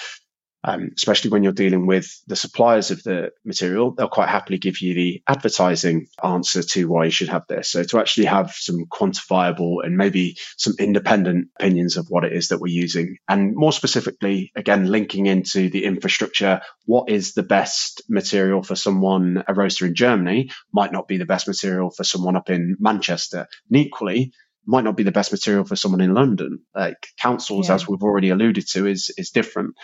[0.67, 4.81] um, especially when you're dealing with the suppliers of the material, they'll quite happily give
[4.81, 7.69] you the advertising answer to why you should have this.
[7.69, 12.47] So to actually have some quantifiable and maybe some independent opinions of what it is
[12.47, 13.17] that we're using.
[13.29, 19.43] And more specifically, again, linking into the infrastructure, what is the best material for someone,
[19.47, 23.47] a roaster in Germany might not be the best material for someone up in Manchester.
[23.69, 24.31] And equally,
[24.65, 26.61] might not be the best material for someone in London.
[26.73, 27.75] Like councils, yeah.
[27.75, 29.75] as we've already alluded to, is is different.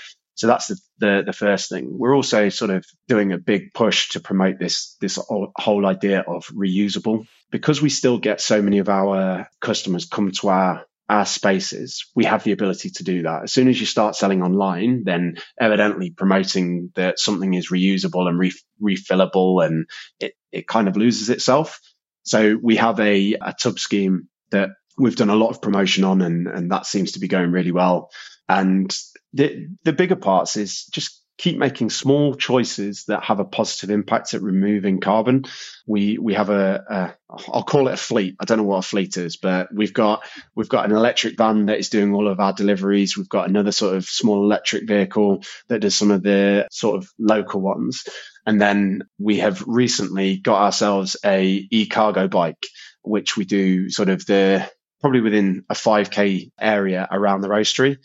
[0.42, 2.00] So that's the, the, the first thing.
[2.00, 6.48] We're also sort of doing a big push to promote this this whole idea of
[6.48, 12.08] reusable because we still get so many of our customers come to our our spaces,
[12.16, 13.44] we have the ability to do that.
[13.44, 18.40] As soon as you start selling online, then evidently promoting that something is reusable and
[18.40, 19.86] re- refillable and
[20.20, 21.80] it, it kind of loses itself.
[22.24, 26.24] So we have a, a tub scheme that we've done a lot of promotion on
[26.24, 28.10] and, and that seems to be going really well.
[28.50, 28.94] And
[29.34, 34.36] the the bigger parts is just keep making small choices that have a positive impact
[34.36, 35.44] at removing carbon.
[35.88, 37.16] We we have a, a
[37.52, 38.36] I'll call it a fleet.
[38.40, 40.24] I don't know what a fleet is, but we've got
[40.56, 43.18] we've got an electric van that is doing all of our deliveries.
[43.18, 47.10] We've got another sort of small electric vehicle that does some of the sort of
[47.18, 48.04] local ones.
[48.46, 52.68] And then we have recently got ourselves a e-cargo bike,
[53.02, 57.98] which we do sort of the probably within a 5k area around the roastery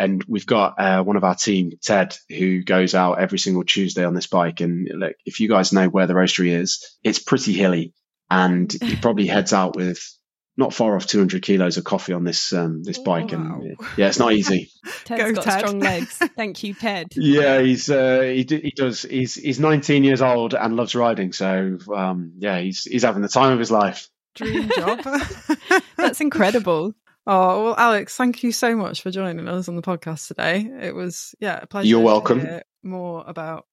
[0.00, 4.02] and we've got uh, one of our team, Ted, who goes out every single Tuesday
[4.02, 4.60] on this bike.
[4.62, 7.92] And look, if you guys know where the roastery is, it's pretty hilly,
[8.30, 10.02] and he probably heads out with
[10.56, 13.32] not far off 200 kilos of coffee on this um, this bike.
[13.32, 13.60] Wow.
[13.60, 14.70] And yeah, it's not easy.
[15.04, 15.58] Ted's Go, got Ted.
[15.60, 16.14] strong legs.
[16.36, 17.08] Thank you, Ted.
[17.14, 19.02] yeah, he's uh, he, he does.
[19.02, 21.34] He's he's 19 years old and loves riding.
[21.34, 24.08] So um, yeah, he's he's having the time of his life.
[24.34, 25.00] Dream job.
[25.96, 26.94] That's incredible.
[27.32, 30.68] Oh well, Alex, thank you so much for joining us on the podcast today.
[30.80, 31.86] It was yeah, a pleasure.
[31.86, 32.44] You're welcome.
[32.82, 33.66] more about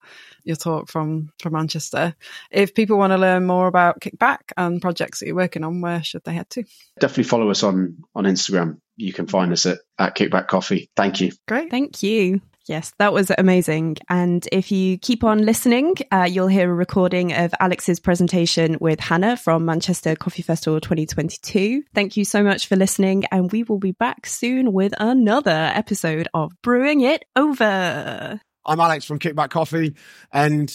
[0.43, 2.13] your talk from from Manchester.
[2.51, 6.03] If people want to learn more about Kickback and projects that you're working on, where
[6.03, 6.65] should they head to?
[6.99, 8.79] Definitely follow us on on Instagram.
[8.95, 10.91] You can find us at, at Kickback Coffee.
[10.95, 11.31] Thank you.
[11.47, 11.71] Great.
[11.71, 12.41] Thank you.
[12.67, 13.95] Yes, that was amazing.
[14.09, 18.99] And if you keep on listening, uh, you'll hear a recording of Alex's presentation with
[18.99, 21.83] Hannah from Manchester Coffee Festival 2022.
[21.95, 26.27] Thank you so much for listening, and we will be back soon with another episode
[26.33, 28.41] of Brewing It Over.
[28.65, 29.95] I'm Alex from Kickback Coffee,
[30.33, 30.69] and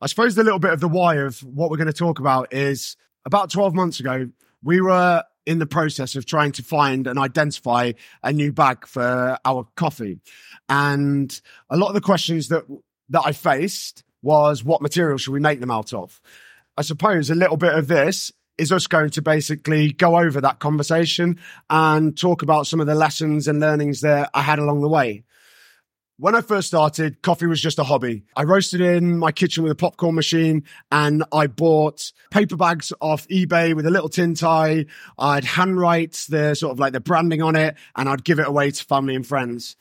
[0.00, 2.52] I suppose the little bit of the why of what we're going to talk about
[2.52, 4.28] is about 12 months ago,
[4.62, 9.36] we were in the process of trying to find and identify a new bag for
[9.44, 10.20] our coffee.
[10.68, 12.64] And a lot of the questions that
[13.08, 16.20] that I faced was what material should we make them out of?
[16.76, 20.58] I suppose a little bit of this is us going to basically go over that
[20.58, 24.88] conversation and talk about some of the lessons and learnings that I had along the
[24.88, 25.24] way.
[26.22, 28.22] When I first started, coffee was just a hobby.
[28.36, 33.26] I roasted in my kitchen with a popcorn machine and I bought paper bags off
[33.26, 34.86] eBay with a little tin tie.
[35.18, 38.70] I'd handwrite the sort of like the branding on it and I'd give it away
[38.70, 39.74] to family and friends.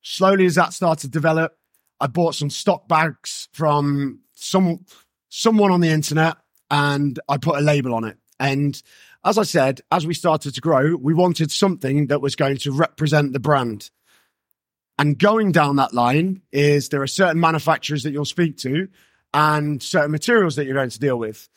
[0.00, 1.58] slowly as that started to develop,
[2.00, 4.86] I bought some stock bags from some
[5.28, 6.38] someone on the internet
[6.70, 8.16] and I put a label on it.
[8.40, 8.82] And
[9.26, 12.72] as I said, as we started to grow, we wanted something that was going to
[12.72, 13.90] represent the brand.
[14.98, 18.88] And going down that line is there are certain manufacturers that you'll speak to
[19.34, 21.48] and certain materials that you're going to deal with.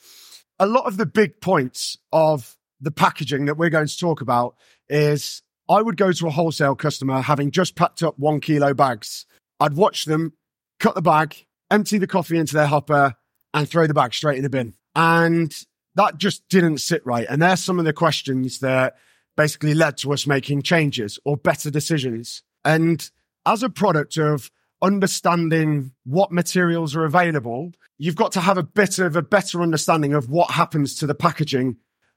[0.58, 4.56] A lot of the big points of the packaging that we're going to talk about
[4.88, 9.26] is I would go to a wholesale customer having just packed up one kilo bags.
[9.60, 10.32] I'd watch them
[10.78, 11.36] cut the bag,
[11.70, 13.14] empty the coffee into their hopper,
[13.52, 14.74] and throw the bag straight in the bin.
[14.94, 15.54] And
[15.94, 17.26] that just didn't sit right.
[17.28, 18.96] And there's some of the questions that
[19.36, 22.42] basically led to us making changes or better decisions.
[22.64, 23.08] And
[23.46, 24.50] as a product of
[24.82, 30.12] understanding what materials are available, you've got to have a bit of a better understanding
[30.12, 31.76] of what happens to the packaging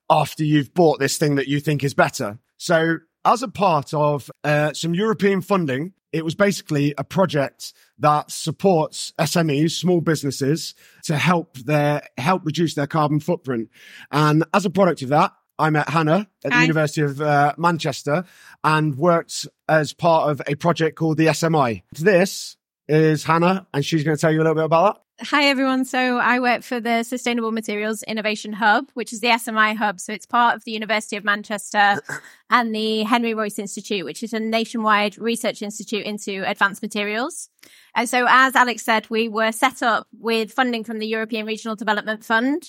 [0.10, 2.40] after you've bought this thing that you think is better.
[2.58, 8.32] So as a part of uh, some European funding, it was basically a project that
[8.32, 13.70] supports SMEs, small businesses, to help their help reduce their carbon footprint.
[14.12, 16.62] And as a product of that, I met Hannah at the Hi.
[16.62, 18.24] University of uh, Manchester
[18.64, 21.84] and worked as part of a project called the SMI.
[21.92, 25.04] This is Hannah, and she's going to tell you a little bit about that.
[25.22, 25.84] Hi, everyone.
[25.84, 30.00] So I work for the Sustainable Materials Innovation Hub, which is the SMI Hub.
[30.00, 32.00] So it's part of the University of Manchester
[32.50, 37.50] and the Henry Royce Institute, which is a nationwide research institute into advanced materials.
[37.96, 41.76] And so, as Alex said, we were set up with funding from the European Regional
[41.76, 42.64] Development Fund,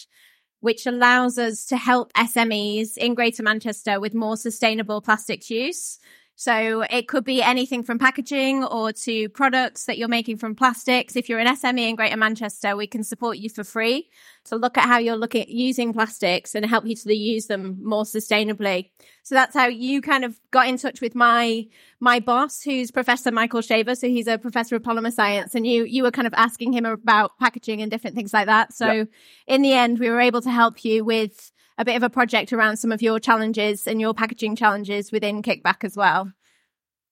[0.61, 5.99] which allows us to help SMEs in Greater Manchester with more sustainable plastics use.
[6.40, 11.14] So it could be anything from packaging or to products that you're making from plastics.
[11.14, 14.09] If you're an SME in Greater Manchester, we can support you for free
[14.46, 17.76] to look at how you're looking at using plastics and help you to use them
[17.83, 18.88] more sustainably.
[19.22, 21.66] So that's how you kind of got in touch with my
[22.00, 23.94] my boss, who's Professor Michael Shaver.
[23.94, 26.87] So he's a professor of polymer science, and you you were kind of asking him
[26.87, 28.72] about packaging and different things like that.
[28.72, 29.05] So Yeah.
[29.46, 32.52] in the end, we were able to help you with a bit of a project
[32.52, 36.30] around some of your challenges and your packaging challenges within Kickback as well.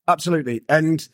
[0.06, 0.60] Absolutely.
[0.68, 1.08] And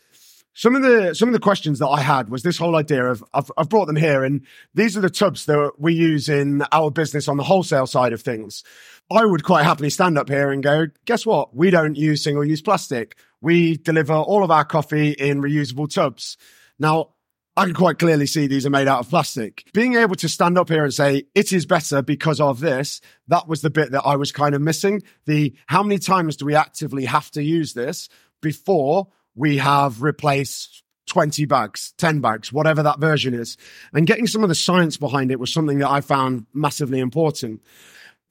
[0.55, 3.25] some of the some of the questions that I had was this whole idea of
[3.33, 6.91] I've, I've brought them here, and these are the tubs that we use in our
[6.91, 8.65] business on the wholesale side of things.
[9.11, 11.55] I would quite happily stand up here and go, guess what?
[11.55, 13.17] We don't use single use plastic.
[13.41, 16.37] We deliver all of our coffee in reusable tubs.
[16.79, 17.14] Now,
[17.57, 19.65] I can quite clearly see these are made out of plastic.
[19.73, 23.47] Being able to stand up here and say it is better because of this, that
[23.47, 25.03] was the bit that I was kind of missing.
[25.27, 28.09] The how many times do we actively have to use this
[28.43, 33.57] before we have replaced 20 bags, 10 bags, whatever that version is.
[33.93, 37.63] And getting some of the science behind it was something that I found massively important.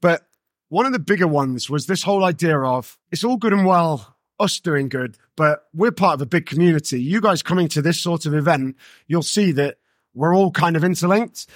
[0.01, 0.27] But
[0.69, 4.12] one of the bigger ones was this whole idea of it's all good and well
[4.39, 7.01] us doing good, but we're part of a big community.
[7.01, 9.77] You guys coming to this sort of event, you'll see that
[10.13, 11.47] we're all kind of interlinked.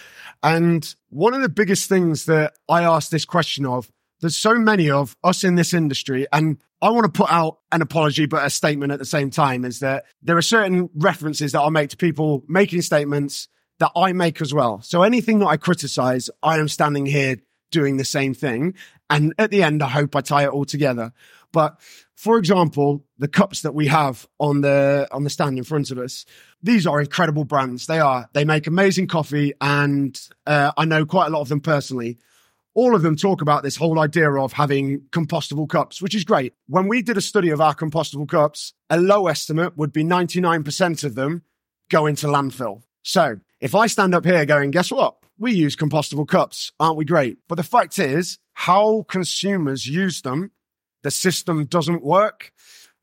[0.44, 4.90] And one of the biggest things that I asked this question of, there's so many
[4.90, 8.50] of us in this industry, and I want to put out an apology, but a
[8.50, 11.98] statement at the same time is that there are certain references that I'll make to
[11.98, 13.48] people making statements
[13.80, 14.82] that I make as well.
[14.82, 17.38] So anything that I criticize, I am standing here
[17.72, 18.76] doing the same thing.
[19.10, 21.14] And at the end, I hope I tie it all together.
[21.58, 21.80] But
[22.14, 25.98] for example, the cups that we have on the, on the stand in front of
[25.98, 26.24] us,
[26.62, 27.88] these are incredible brands.
[27.88, 30.16] They are, they make amazing coffee and,
[30.46, 32.20] uh, I know quite a lot of them personally.
[32.76, 36.54] All of them talk about this whole idea of having compostable cups, which is great.
[36.68, 41.04] When we did a study of our compostable cups, a low estimate would be 99%
[41.06, 41.42] of them
[41.90, 42.84] go into landfill.
[43.02, 45.16] So if I stand up here going, guess what?
[45.40, 46.72] We use compostable cups.
[46.80, 47.40] Aren't we great?
[47.48, 50.52] But the fact is how consumers use them,
[51.08, 52.52] the system doesn't work.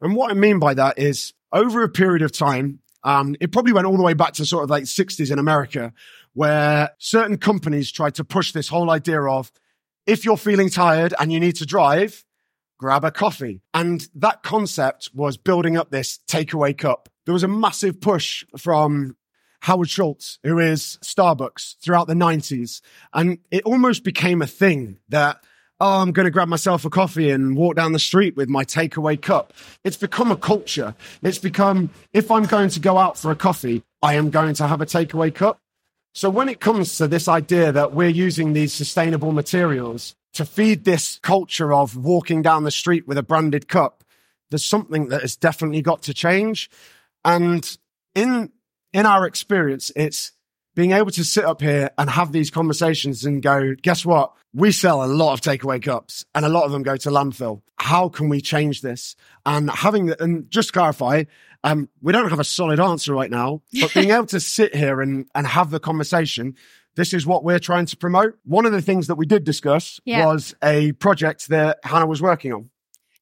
[0.03, 3.73] And what I mean by that is over a period of time, um, it probably
[3.73, 5.91] went all the way back to sort of like 60s in America,
[6.35, 9.51] where certain companies tried to push this whole idea of
[10.07, 12.27] if you're feeling tired and you need to drive,
[12.79, 13.63] grab a coffee.
[13.73, 17.09] And that concept was building up this takeaway cup.
[17.25, 19.17] There was a massive push from
[19.61, 22.83] Howard Schultz, who is Starbucks throughout the 90s.
[23.15, 25.43] And it almost became a thing that,
[25.81, 28.65] oh, I'm going to grab myself a coffee and walk down the street with my
[28.65, 29.53] takeaway cup.
[29.83, 30.95] It's become a culture.
[31.23, 34.67] It's become, if I'm going to go out for a coffee, I am going to
[34.67, 35.61] have a takeaway cup.
[36.15, 40.85] So when it comes to this idea that we're using these sustainable materials to feed
[40.85, 44.05] this culture of walking down the street with a branded cup,
[44.51, 46.71] there's something that has definitely got to change.
[47.25, 47.77] And
[48.15, 48.53] in,
[48.93, 50.33] in our experience, it's
[50.75, 54.33] being able to sit up here and have these conversations and go, guess what?
[54.53, 57.63] We sell a lot of takeaway cups and a lot of them go to landfill.
[57.79, 59.17] How can we change this?
[59.47, 61.25] And having, the, and just clarify,
[61.63, 65.01] um, we don't have a solid answer right now, but being able to sit here
[65.01, 66.57] and, and have the conversation,
[66.97, 68.39] this is what we're trying to promote.
[68.45, 70.27] One of the things that we did discuss Yeah.
[70.27, 72.71] was a project that Hannah was working on.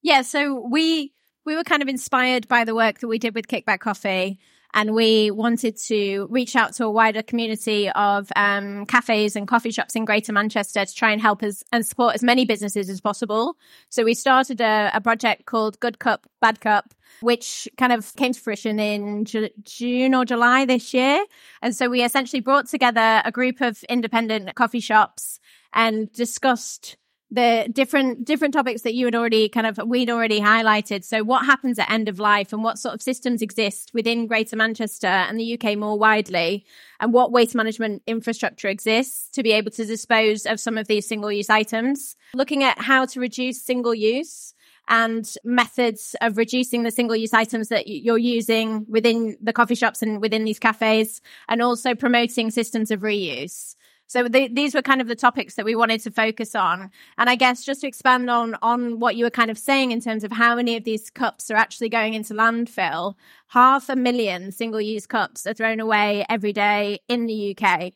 [0.02, 1.12] Yeah, so we
[1.44, 4.38] we were kind of inspired by the work that we did with Kickback Coffee,
[4.74, 9.70] and we wanted to reach out to a wider community of um, cafes and coffee
[9.70, 13.00] shops in Greater Manchester to try and help us and support as many businesses as
[13.00, 13.56] possible.
[13.90, 18.32] So we started a, a project called Good Cup, Bad Cup, which kind of came
[18.32, 21.22] to fruition in Ju- June or July this year.
[21.60, 25.38] And so we essentially brought together a group of independent coffee shops
[25.74, 26.96] and discussed
[27.32, 31.02] the different different topics that you had already kind of we'd already highlighted.
[31.02, 34.54] So what happens at end of life and what sort of systems exist within Greater
[34.54, 36.66] Manchester and the UK more widely
[37.00, 41.08] and what waste management infrastructure exists to be able to dispose of some of these
[41.08, 42.16] single use items.
[42.34, 44.52] Looking at how to reduce single use
[44.88, 50.02] and methods of reducing the single use items that you're using within the coffee shops
[50.02, 53.74] and within these cafes and also promoting systems of reuse.
[54.12, 56.90] So the, these were kind of the topics that we wanted to focus on.
[57.16, 60.02] And I guess just to expand on, on what you were kind of saying in
[60.02, 63.14] terms of how many of these cups are actually going into landfill,
[63.48, 67.94] half a million single use cups are thrown away every day in the UK.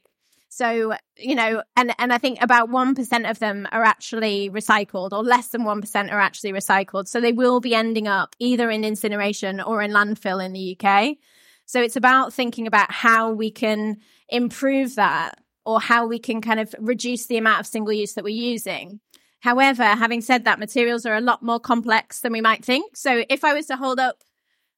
[0.49, 5.23] So, you know, and, and I think about 1% of them are actually recycled or
[5.23, 7.09] less than 1% are actually recycled.
[7.09, 11.19] So they will be ending up either in incineration or in landfill in the UK.
[11.67, 13.99] So it's about thinking about how we can
[14.31, 18.25] improve that or how we can kind of reduce the amount of single use that
[18.25, 19.01] we're using.
[19.41, 22.97] However, having said that, materials are a lot more complex than we might think.
[22.97, 24.23] So if I was to hold up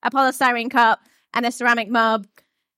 [0.03, 1.01] a polystyrene cup
[1.35, 2.27] and a ceramic mug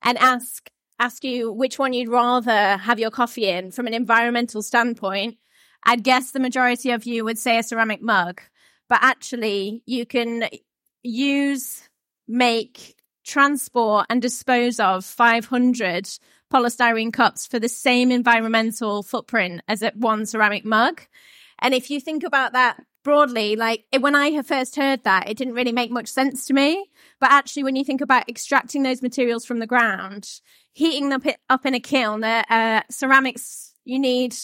[0.02, 4.60] and ask ask you which one you'd rather have your coffee in from an environmental
[4.60, 5.38] standpoint,
[5.82, 8.42] I'd guess the majority of you would say a ceramic mug.
[8.88, 10.44] But actually, you can
[11.02, 11.88] use,
[12.28, 16.08] make, transport, and dispose of 500
[16.52, 21.02] polystyrene cups for the same environmental footprint as a one ceramic mug.
[21.60, 25.54] And if you think about that broadly, like when I first heard that, it didn't
[25.54, 26.86] really make much sense to me.
[27.20, 30.28] But actually, when you think about extracting those materials from the ground,
[30.72, 34.36] heating them up in a kiln, uh, ceramics, you need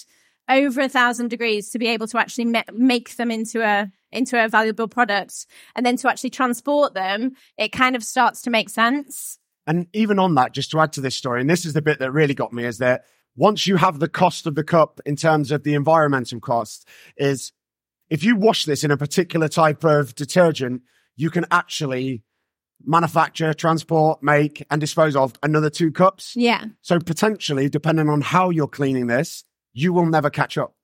[0.49, 4.43] over a thousand degrees to be able to actually ma- make them into a into
[4.43, 8.71] a valuable product, and then to actually transport them, it kind of starts to make
[8.71, 9.39] sense.
[9.67, 11.99] And even on that, just to add to this story, and this is the bit
[11.99, 13.05] that really got me, is that
[13.35, 16.87] once you have the cost of the cup in terms of the environmental cost,
[17.17, 17.53] is
[18.09, 20.83] if you wash this in a particular type of detergent,
[21.17, 22.23] you can actually
[22.85, 26.35] manufacture, transport, make, and dispose of another two cups.
[26.37, 26.67] Yeah.
[26.83, 30.75] So potentially, depending on how you're cleaning this, you will never catch up.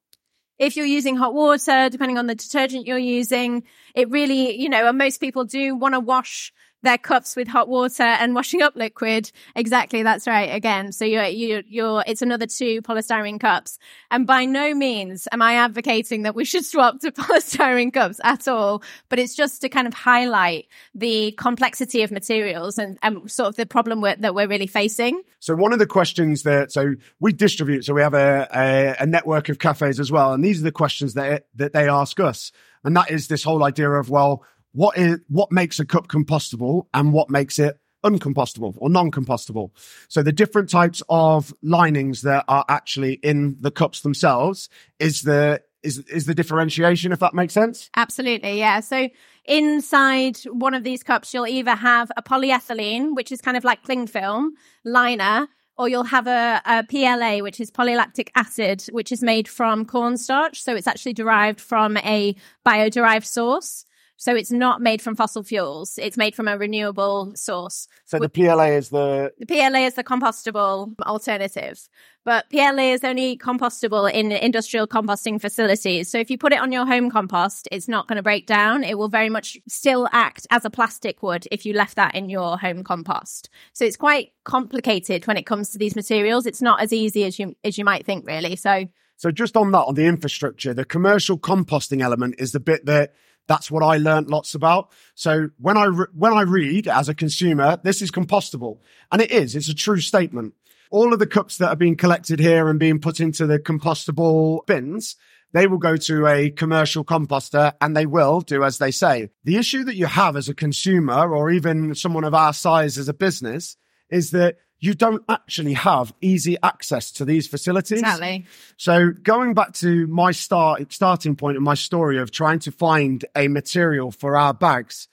[0.63, 3.65] if you're using hot water, depending on the detergent you're using,
[3.95, 6.53] it really, you know, and most people do want to wash
[6.83, 9.31] their cups with hot water and washing up liquid.
[9.57, 10.03] Exactly.
[10.03, 10.55] That's right.
[10.55, 10.93] Again.
[10.93, 13.79] So you're, you're, you're, it's another two polystyrene cups.
[14.11, 18.49] And by no means am I advocating that we should swap to polystyrene cups at
[18.49, 18.83] all.
[19.09, 23.57] But it's just to kind of highlight the complexity of materials and, and sort of
[23.57, 25.23] the problem we're, that we're really facing.
[25.43, 29.07] So one of the questions that so we distribute, so we have a, a, a
[29.07, 32.53] network of cafes as well, and these are the questions that that they ask us,
[32.85, 36.87] and that is this whole idea of well, what is what makes a cup compostable
[36.95, 39.71] and what makes it uncompostable or non-compostable.
[40.09, 44.69] So the different types of linings that are actually in the cups themselves
[44.99, 47.91] is the is is the differentiation, if that makes sense.
[47.97, 48.81] Absolutely, yeah.
[48.81, 49.09] So
[49.45, 53.83] inside one of these cups, you'll either have a polyethylene, which is kind of like
[53.83, 54.55] cling film
[54.85, 59.85] liner, or you'll have a, a PLA, which is polylactic acid, which is made from
[59.85, 60.63] cornstarch.
[60.63, 63.85] So it's actually derived from a bio-derived source.
[64.23, 65.99] So it's not made from fossil fuels.
[66.01, 67.89] It's made from a renewable source.
[68.05, 71.89] So the PLA is the The PLA is the compostable alternative,
[72.25, 76.09] but PLA is only compostable in industrial composting facilities.
[76.09, 78.85] So if you put it on your home compost, it's not going to break down.
[78.85, 82.29] It will very much still act as a plastic would if you left that in
[82.29, 83.51] your home compost.
[83.73, 86.47] So it's quite complicated when it comes to these materials.
[86.47, 88.55] It's not as easy as you as you might think, really.
[88.55, 88.85] So
[89.17, 93.15] So just on that, on the infrastructure, the commercial composting element is the bit that
[93.49, 94.91] that's what I learned lots about.
[95.15, 98.79] So when I re- when I read as a consumer, this is compostable,
[99.11, 99.57] and it is.
[99.57, 100.55] It's a true statement.
[100.91, 104.67] All of the cups that are being collected here and being put into the compostable
[104.67, 105.17] bins,
[105.53, 109.31] they will go to a commercial composter and they will do as they say.
[109.45, 113.09] The issue that you have as a consumer or even someone of our size as
[113.09, 113.77] a business
[114.11, 118.01] is that you don't actually have easy access to these facilities.
[118.01, 118.47] Exactly.
[118.77, 123.25] So going back to my start starting point in my story of trying to find
[123.37, 125.07] a material for our bags,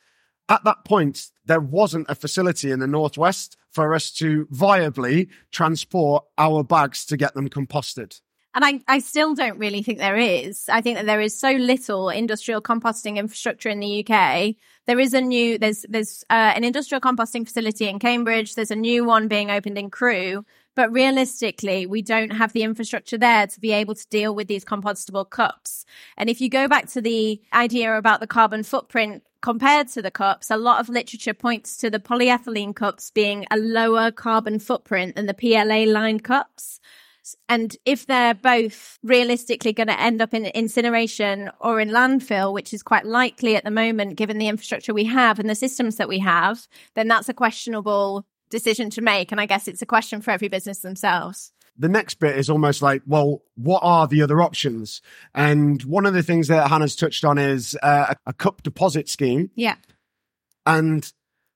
[0.50, 6.26] at that point there wasn't a facility in the northwest for us to viably transport
[6.40, 8.20] our bags to get them composted.
[8.62, 10.68] And I, I still don't really think there is.
[10.68, 14.56] I think that there is so little industrial composting infrastructure in the UK.
[14.86, 18.56] There is a new, there's, there's uh, an industrial composting facility in Cambridge.
[18.56, 20.44] There's a new one being opened in Crewe.
[20.76, 24.66] But realistically, we don't have the infrastructure there to be able to deal with these
[24.66, 25.86] compostable cups.
[26.18, 30.12] And if you go back to the idea about the carbon footprint compared to the
[30.12, 35.16] cups, a lot of literature points to the polyethylene cups being a lower carbon footprint
[35.16, 36.82] than the PLA lined cups.
[37.48, 42.74] And if they're both realistically going to end up in incineration or in landfill, which
[42.74, 46.10] is quite likely at the moment, given the infrastructure we have and the systems that
[46.10, 49.32] we have, then that's a questionable decision to make.
[49.32, 51.52] And I guess it's a question for every business themselves.
[51.78, 55.02] The next bit is almost like, well, what are the other options?
[55.34, 59.50] And one of the things that Hannah's touched on is uh, a cup deposit scheme.
[59.56, 59.76] Yeah.
[60.66, 61.10] And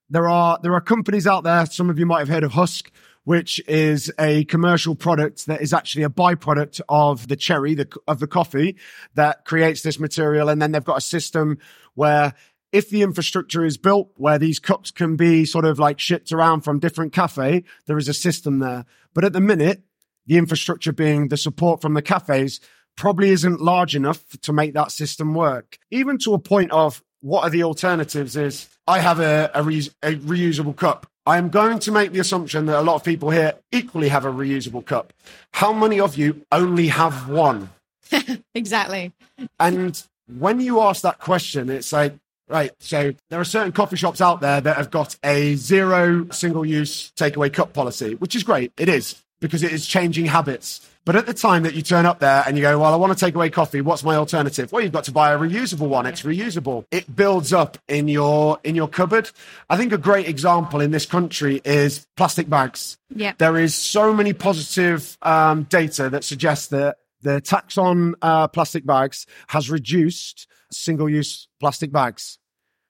[0.10, 1.66] there are there are companies out there.
[1.66, 2.92] Some of you might have heard of Huskee,
[3.24, 8.20] which is a commercial product that is actually a byproduct of the cherry, the, of
[8.20, 8.76] the coffee
[9.16, 10.50] that creates this material.
[10.50, 11.58] And then they've got a system
[11.94, 12.34] where
[12.72, 16.62] if the infrastructure is built where these cups can be sort of like shipped around
[16.62, 18.86] from different cafe, there is a system there.
[19.14, 19.84] But at the minute,
[20.26, 22.60] the infrastructure being the support from the cafes
[22.96, 25.78] probably isn't large enough to make that system work.
[25.92, 29.90] Even to a point of what are the alternatives is I have a, a, re-
[30.02, 31.08] a reusable cup.
[31.26, 34.26] I am going to make the assumption that a lot of people here equally have
[34.26, 35.14] a reusable cup.
[35.54, 37.70] How many of you only have one?
[38.56, 39.14] exactly.
[39.60, 42.16] And when you ask that question, it's like,
[42.50, 46.66] right, so there are certain coffee shops out there that have got a zero single
[46.66, 48.74] use takeaway cup policy, which is great.
[48.78, 50.90] It is because it is changing habits.
[51.06, 53.12] But at the time that you turn up there and you go, well, I want
[53.12, 53.82] to take away coffee.
[53.82, 54.72] What's my alternative?
[54.72, 56.06] Well, you've got to buy a reusable one.
[56.06, 56.86] It's reusable.
[56.92, 59.30] It builds up in your, in your cupboard.
[59.70, 62.98] I think a great example in this country is plastic bags.
[63.14, 63.34] Yeah.
[63.38, 68.86] There is so many positive um, data that suggests that the tax on uh, plastic
[68.86, 72.38] bags has reduced single use plastic bags.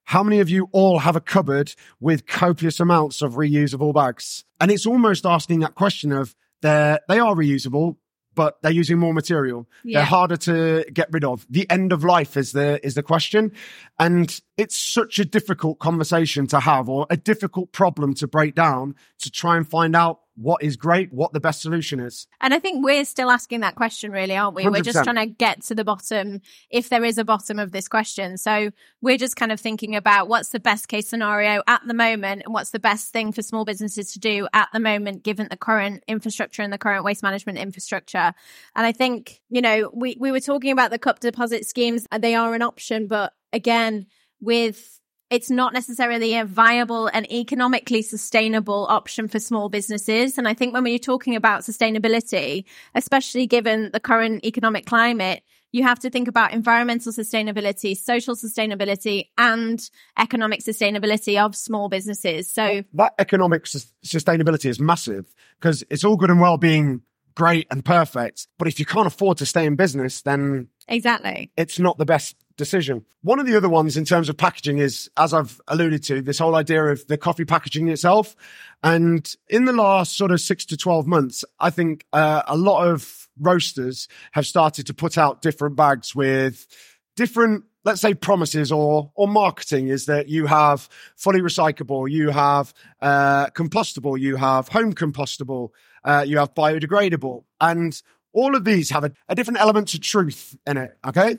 [0.05, 4.43] How many of you all have a cupboard with copious amounts of reusable bags?
[4.59, 7.97] And it's almost asking that question of they're, they are reusable,
[8.35, 9.67] but they're using more material.
[9.83, 9.99] Yeah.
[9.99, 11.45] They're harder to get rid of.
[11.49, 13.51] The end of life is the, is the question.
[13.99, 18.95] And it's such a difficult conversation to have or a difficult problem to break down
[19.19, 22.27] to try and find out what is great, what the best solution is.
[22.41, 24.67] And I think we're still asking that question, really, aren't we?
[24.67, 27.71] we are just trying to get to the bottom, if there is a bottom of
[27.71, 28.37] this question.
[28.37, 28.71] So
[29.01, 32.53] we're just kind of thinking about what's the best case scenario at the moment and
[32.53, 36.03] what's the best thing for small businesses to do at the moment, given the current
[36.07, 38.33] infrastructure and the current waste management infrastructure.
[38.75, 42.07] And I think, you know, we, we were talking about the cup deposit schemes.
[42.17, 44.07] They are an option, but again,
[44.41, 44.99] with
[45.33, 50.37] it's not necessarily a viable and economically sustainable option for small businesses.
[50.37, 55.81] And I think when we're talking about sustainability, especially given the current economic climate, you
[55.81, 62.51] have to think about environmental sustainability, social sustainability, and economic sustainability of small businesses.
[62.51, 65.25] So, that economic sus- sustainability is massive
[65.59, 67.01] because it's all good and well being
[67.33, 68.47] great and perfect.
[68.59, 71.51] But if you can't afford to stay in business, then exactly.
[71.57, 73.05] it's not the best decision.
[73.21, 76.39] One of the other ones in terms of packaging is, as I've alluded to, this
[76.39, 78.35] whole idea of the coffee packaging itself.
[78.83, 82.87] And in the last sort of six to 12 months, I think uh, a lot
[82.87, 86.67] of roasters have started to put out different bags with
[87.15, 92.73] different let's say promises or or marketing is that you have fully recyclable you have
[93.01, 95.69] uh, compostable you have home compostable
[96.03, 98.01] uh, you have biodegradable and
[98.33, 101.37] all of these have a, a different element to truth in it okay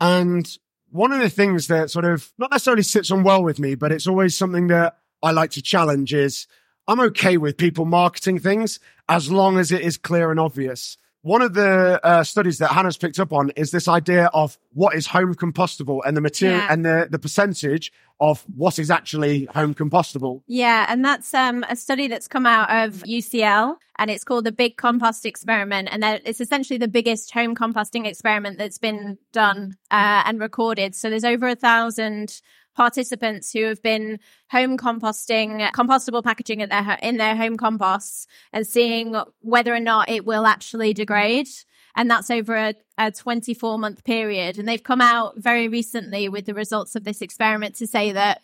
[0.00, 0.58] and
[0.90, 3.92] one of the things that sort of not necessarily sits on well with me but
[3.92, 6.46] it's always something that i like to challenge is
[6.86, 8.78] i'm okay with people marketing things
[9.08, 12.96] as long as it is clear and obvious one of the uh, studies that Hannah's
[12.96, 16.72] picked up on is this idea of what is home compostable and the material Yeah.
[16.72, 20.42] and the, the percentage of what is actually home compostable.
[20.46, 24.52] Yeah, and that's um, a study that's come out of UCL, and it's called the
[24.52, 30.22] Big Compost Experiment, and it's essentially the biggest home composting experiment that's been done uh,
[30.24, 30.94] and recorded.
[30.94, 32.40] So there's over a thousand
[32.78, 34.20] participants who have been
[34.52, 40.08] home composting compostable packaging at their in their home composts and seeing whether or not
[40.08, 41.48] it will actually degrade
[41.96, 46.46] and that's over a, a 24 month period and they've come out very recently with
[46.46, 48.42] the results of this experiment to say that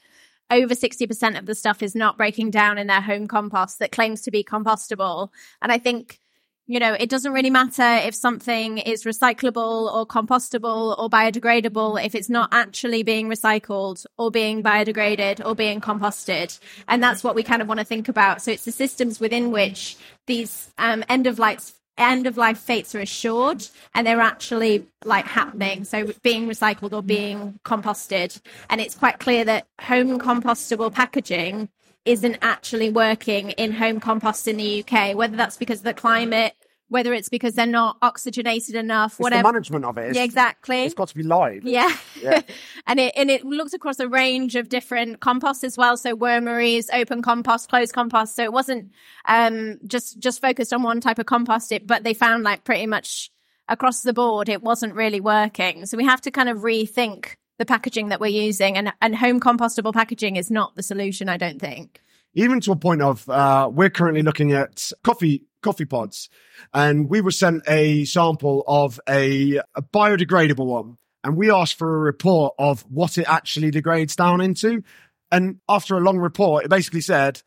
[0.50, 4.20] over 60% of the stuff is not breaking down in their home compost that claims
[4.22, 5.30] to be compostable.
[5.62, 6.20] And I think
[6.66, 12.14] you know, it doesn't really matter if something is recyclable or compostable or biodegradable if
[12.14, 16.58] it's not actually being recycled or being biodegraded or being composted.
[16.88, 18.40] And that's what we kind of want to think about.
[18.40, 22.92] So it's the systems within which these um, end of life end of life fates
[22.96, 28.96] are assured and they're actually like happening so being recycled or being composted and it's
[28.96, 31.68] quite clear that home compostable packaging
[32.04, 36.54] isn't actually working in home compost in the UK, whether that's because of the climate,
[36.88, 39.42] whether it's because they're not oxygenated enough, It's whatever.
[39.42, 40.08] the management of it.
[40.08, 40.82] It's, yeah, exactly.
[40.84, 41.64] It's got to be live.
[41.64, 41.90] Yeah.
[42.20, 42.42] Yeah.
[42.86, 45.96] and it and it looks across a range of different composts as well.
[45.96, 48.36] So wormeries, open compost, closed compost.
[48.36, 48.92] So it wasn't
[49.26, 52.86] um just just focused on one type of compost it, but they found like pretty
[52.86, 53.30] much
[53.66, 55.86] across the board it wasn't really working.
[55.86, 59.40] So we have to kind of rethink the packaging that we're using and and home
[59.40, 62.00] compostable packaging is not the solution, I don't think.
[62.34, 66.28] even to a point of uh, we're currently looking at coffee coffee pods,
[66.72, 71.96] and we were sent a sample of a, a biodegradable one, and we asked for
[71.96, 74.82] a report of what it actually degrades down into,
[75.30, 77.40] and after a long report, it basically said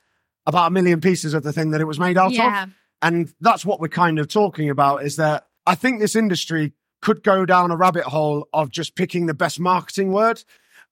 [0.45, 2.63] about a million pieces of the thing that it was made out Yeah.
[2.63, 2.69] of,
[3.01, 5.03] and that's what we're kind of talking about.
[5.03, 9.25] Is that I think this industry could go down a rabbit hole of just picking
[9.25, 10.43] the best marketing word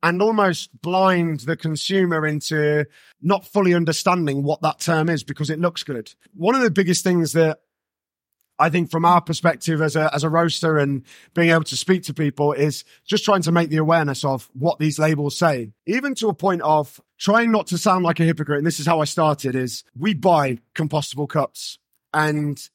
[0.03, 2.85] and almost blind the consumer into
[3.21, 6.13] not fully understanding what that term is because it looks good.
[6.33, 7.59] One of the biggest things that
[8.57, 11.03] I think from our perspective as a, as a roaster and
[11.33, 14.79] being able to speak to people is just trying to make the awareness of what
[14.79, 18.59] these labels say, even to a point of trying not to sound like a hypocrite.
[18.59, 21.79] And this is how I started is we buy compostable cups
[22.13, 22.69] and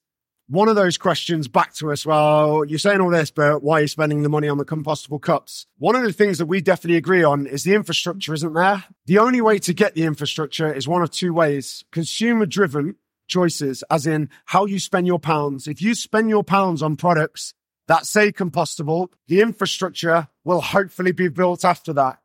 [0.51, 3.83] one of those questions back to us, well, you're saying all this, but why are
[3.83, 5.67] you spending the money on the compostable cups?
[5.79, 8.85] One of the things that we definitely agree on is the infrastructure isn't there.
[9.07, 11.85] The only way to get the infrastructure is one of two ways.
[11.93, 12.97] Consumer driven
[13.29, 15.69] choices, as in how you spend your pounds.
[15.69, 17.55] If you spend your pounds on products
[17.87, 22.19] that say compostable, the infrastructure will hopefully be built after that.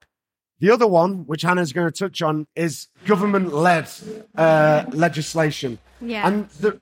[0.59, 3.87] The other one, which Hannah's going to touch on, is government led
[4.35, 5.77] uh, legislation.
[6.01, 6.27] Yeah.
[6.27, 6.81] And the,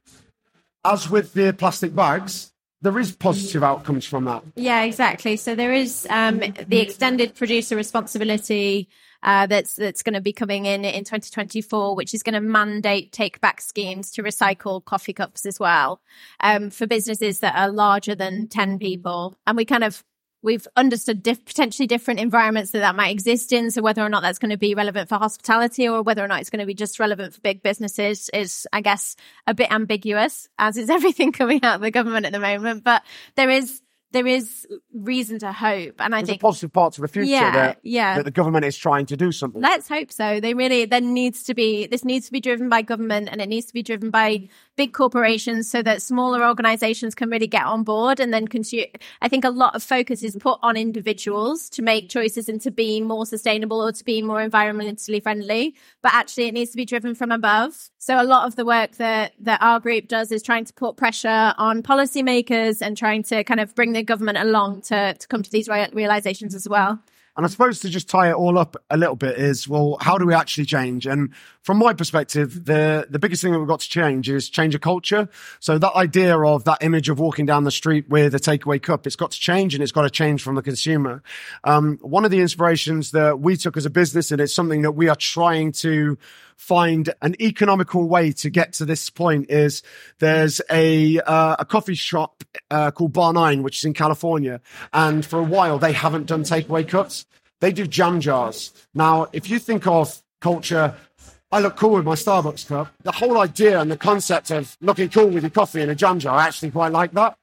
[0.86, 4.44] as with the plastic bags, there is positive outcomes from that.
[4.56, 5.38] Yeah, exactly.
[5.38, 8.90] So there is um, the extended producer responsibility
[9.24, 13.14] uh, that's that's going to be coming in in 2024, which is going to mandate
[13.14, 16.02] take back schemes to recycle coffee cups as well
[16.42, 19.38] um, for businesses that are larger than 10 people.
[19.48, 20.04] And we kind of
[20.44, 23.72] we've understood diff- potentially different environments that that might exist in.
[23.72, 26.42] So whether or not that's going to be relevant for hospitality or whether or not
[26.42, 29.16] it's going to be just relevant for big businesses is, I guess,
[29.48, 32.84] a bit ambiguous, as is everything coming out of the government at the moment.
[32.84, 33.04] But
[33.36, 33.82] there is
[34.14, 37.32] there is reason to hope, and I There's a think positive part to the future
[37.32, 38.18] Yeah, that, yeah.
[38.18, 39.60] that the government is trying to do something.
[39.60, 40.40] Let's hope so.
[40.40, 43.50] They really there needs to be this needs to be driven by government and it
[43.50, 47.84] needs to be driven by big corporations so that smaller organizations can really get on
[47.84, 48.86] board and then consume
[49.22, 52.72] I think a lot of focus is put on individuals to make choices and to
[52.72, 56.86] be more sustainable or to be more environmentally friendly, but actually it needs to be
[56.86, 57.90] driven from above.
[58.00, 60.98] So a lot of the work that that our group does is trying to put
[60.98, 65.44] pressure on policymakers and trying to kind of bring the government along to to come
[65.44, 67.00] to these realizations as well.
[67.36, 70.20] And I suppose to just tie it all up a little bit is, well, how
[70.20, 71.08] do we actually change?
[71.08, 74.76] And from my perspective, the, the biggest thing that we've got to change is change
[74.76, 75.28] a culture.
[75.60, 79.08] So that idea of that image of walking down the street with a takeaway cup,
[79.08, 81.24] it's got to change and it's got to change from the consumer.
[81.64, 84.92] Um, one of the inspirations that we took as a business, and it's something that
[84.92, 86.20] we are trying to
[86.58, 89.84] find an economical way to get to this point is
[90.20, 95.26] there's a uh, a coffee shop uh, called Bar Nine, which is in California, and
[95.26, 97.26] for a while they haven't done takeaway cups.
[97.62, 98.74] They do jam jars.
[98.94, 100.96] Now, if you think of culture,
[101.50, 102.92] I look cool with my Starbucks cup.
[103.04, 106.20] The whole idea and the concept of looking cool with your coffee in a jam
[106.20, 107.38] jar, I actually quite like that.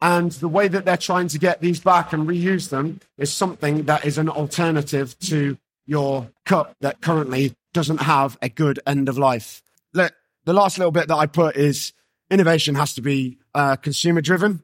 [0.00, 3.84] And the way that they're trying to get these back and reuse them is something
[3.84, 9.18] that is an alternative to your cup that currently doesn't have a good end of
[9.18, 9.62] life.
[9.92, 10.14] Look,
[10.46, 11.92] the last little bit that I put is
[12.30, 14.62] innovation has to be uh, consumer driven.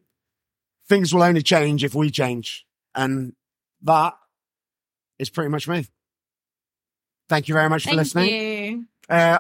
[0.88, 2.64] Things will only change if we change.
[2.94, 3.34] And
[3.82, 4.14] that
[5.18, 5.84] is pretty much me.
[7.28, 8.30] Thank you very much for Thank listening.
[8.30, 8.86] you.
[9.10, 9.38] Uh,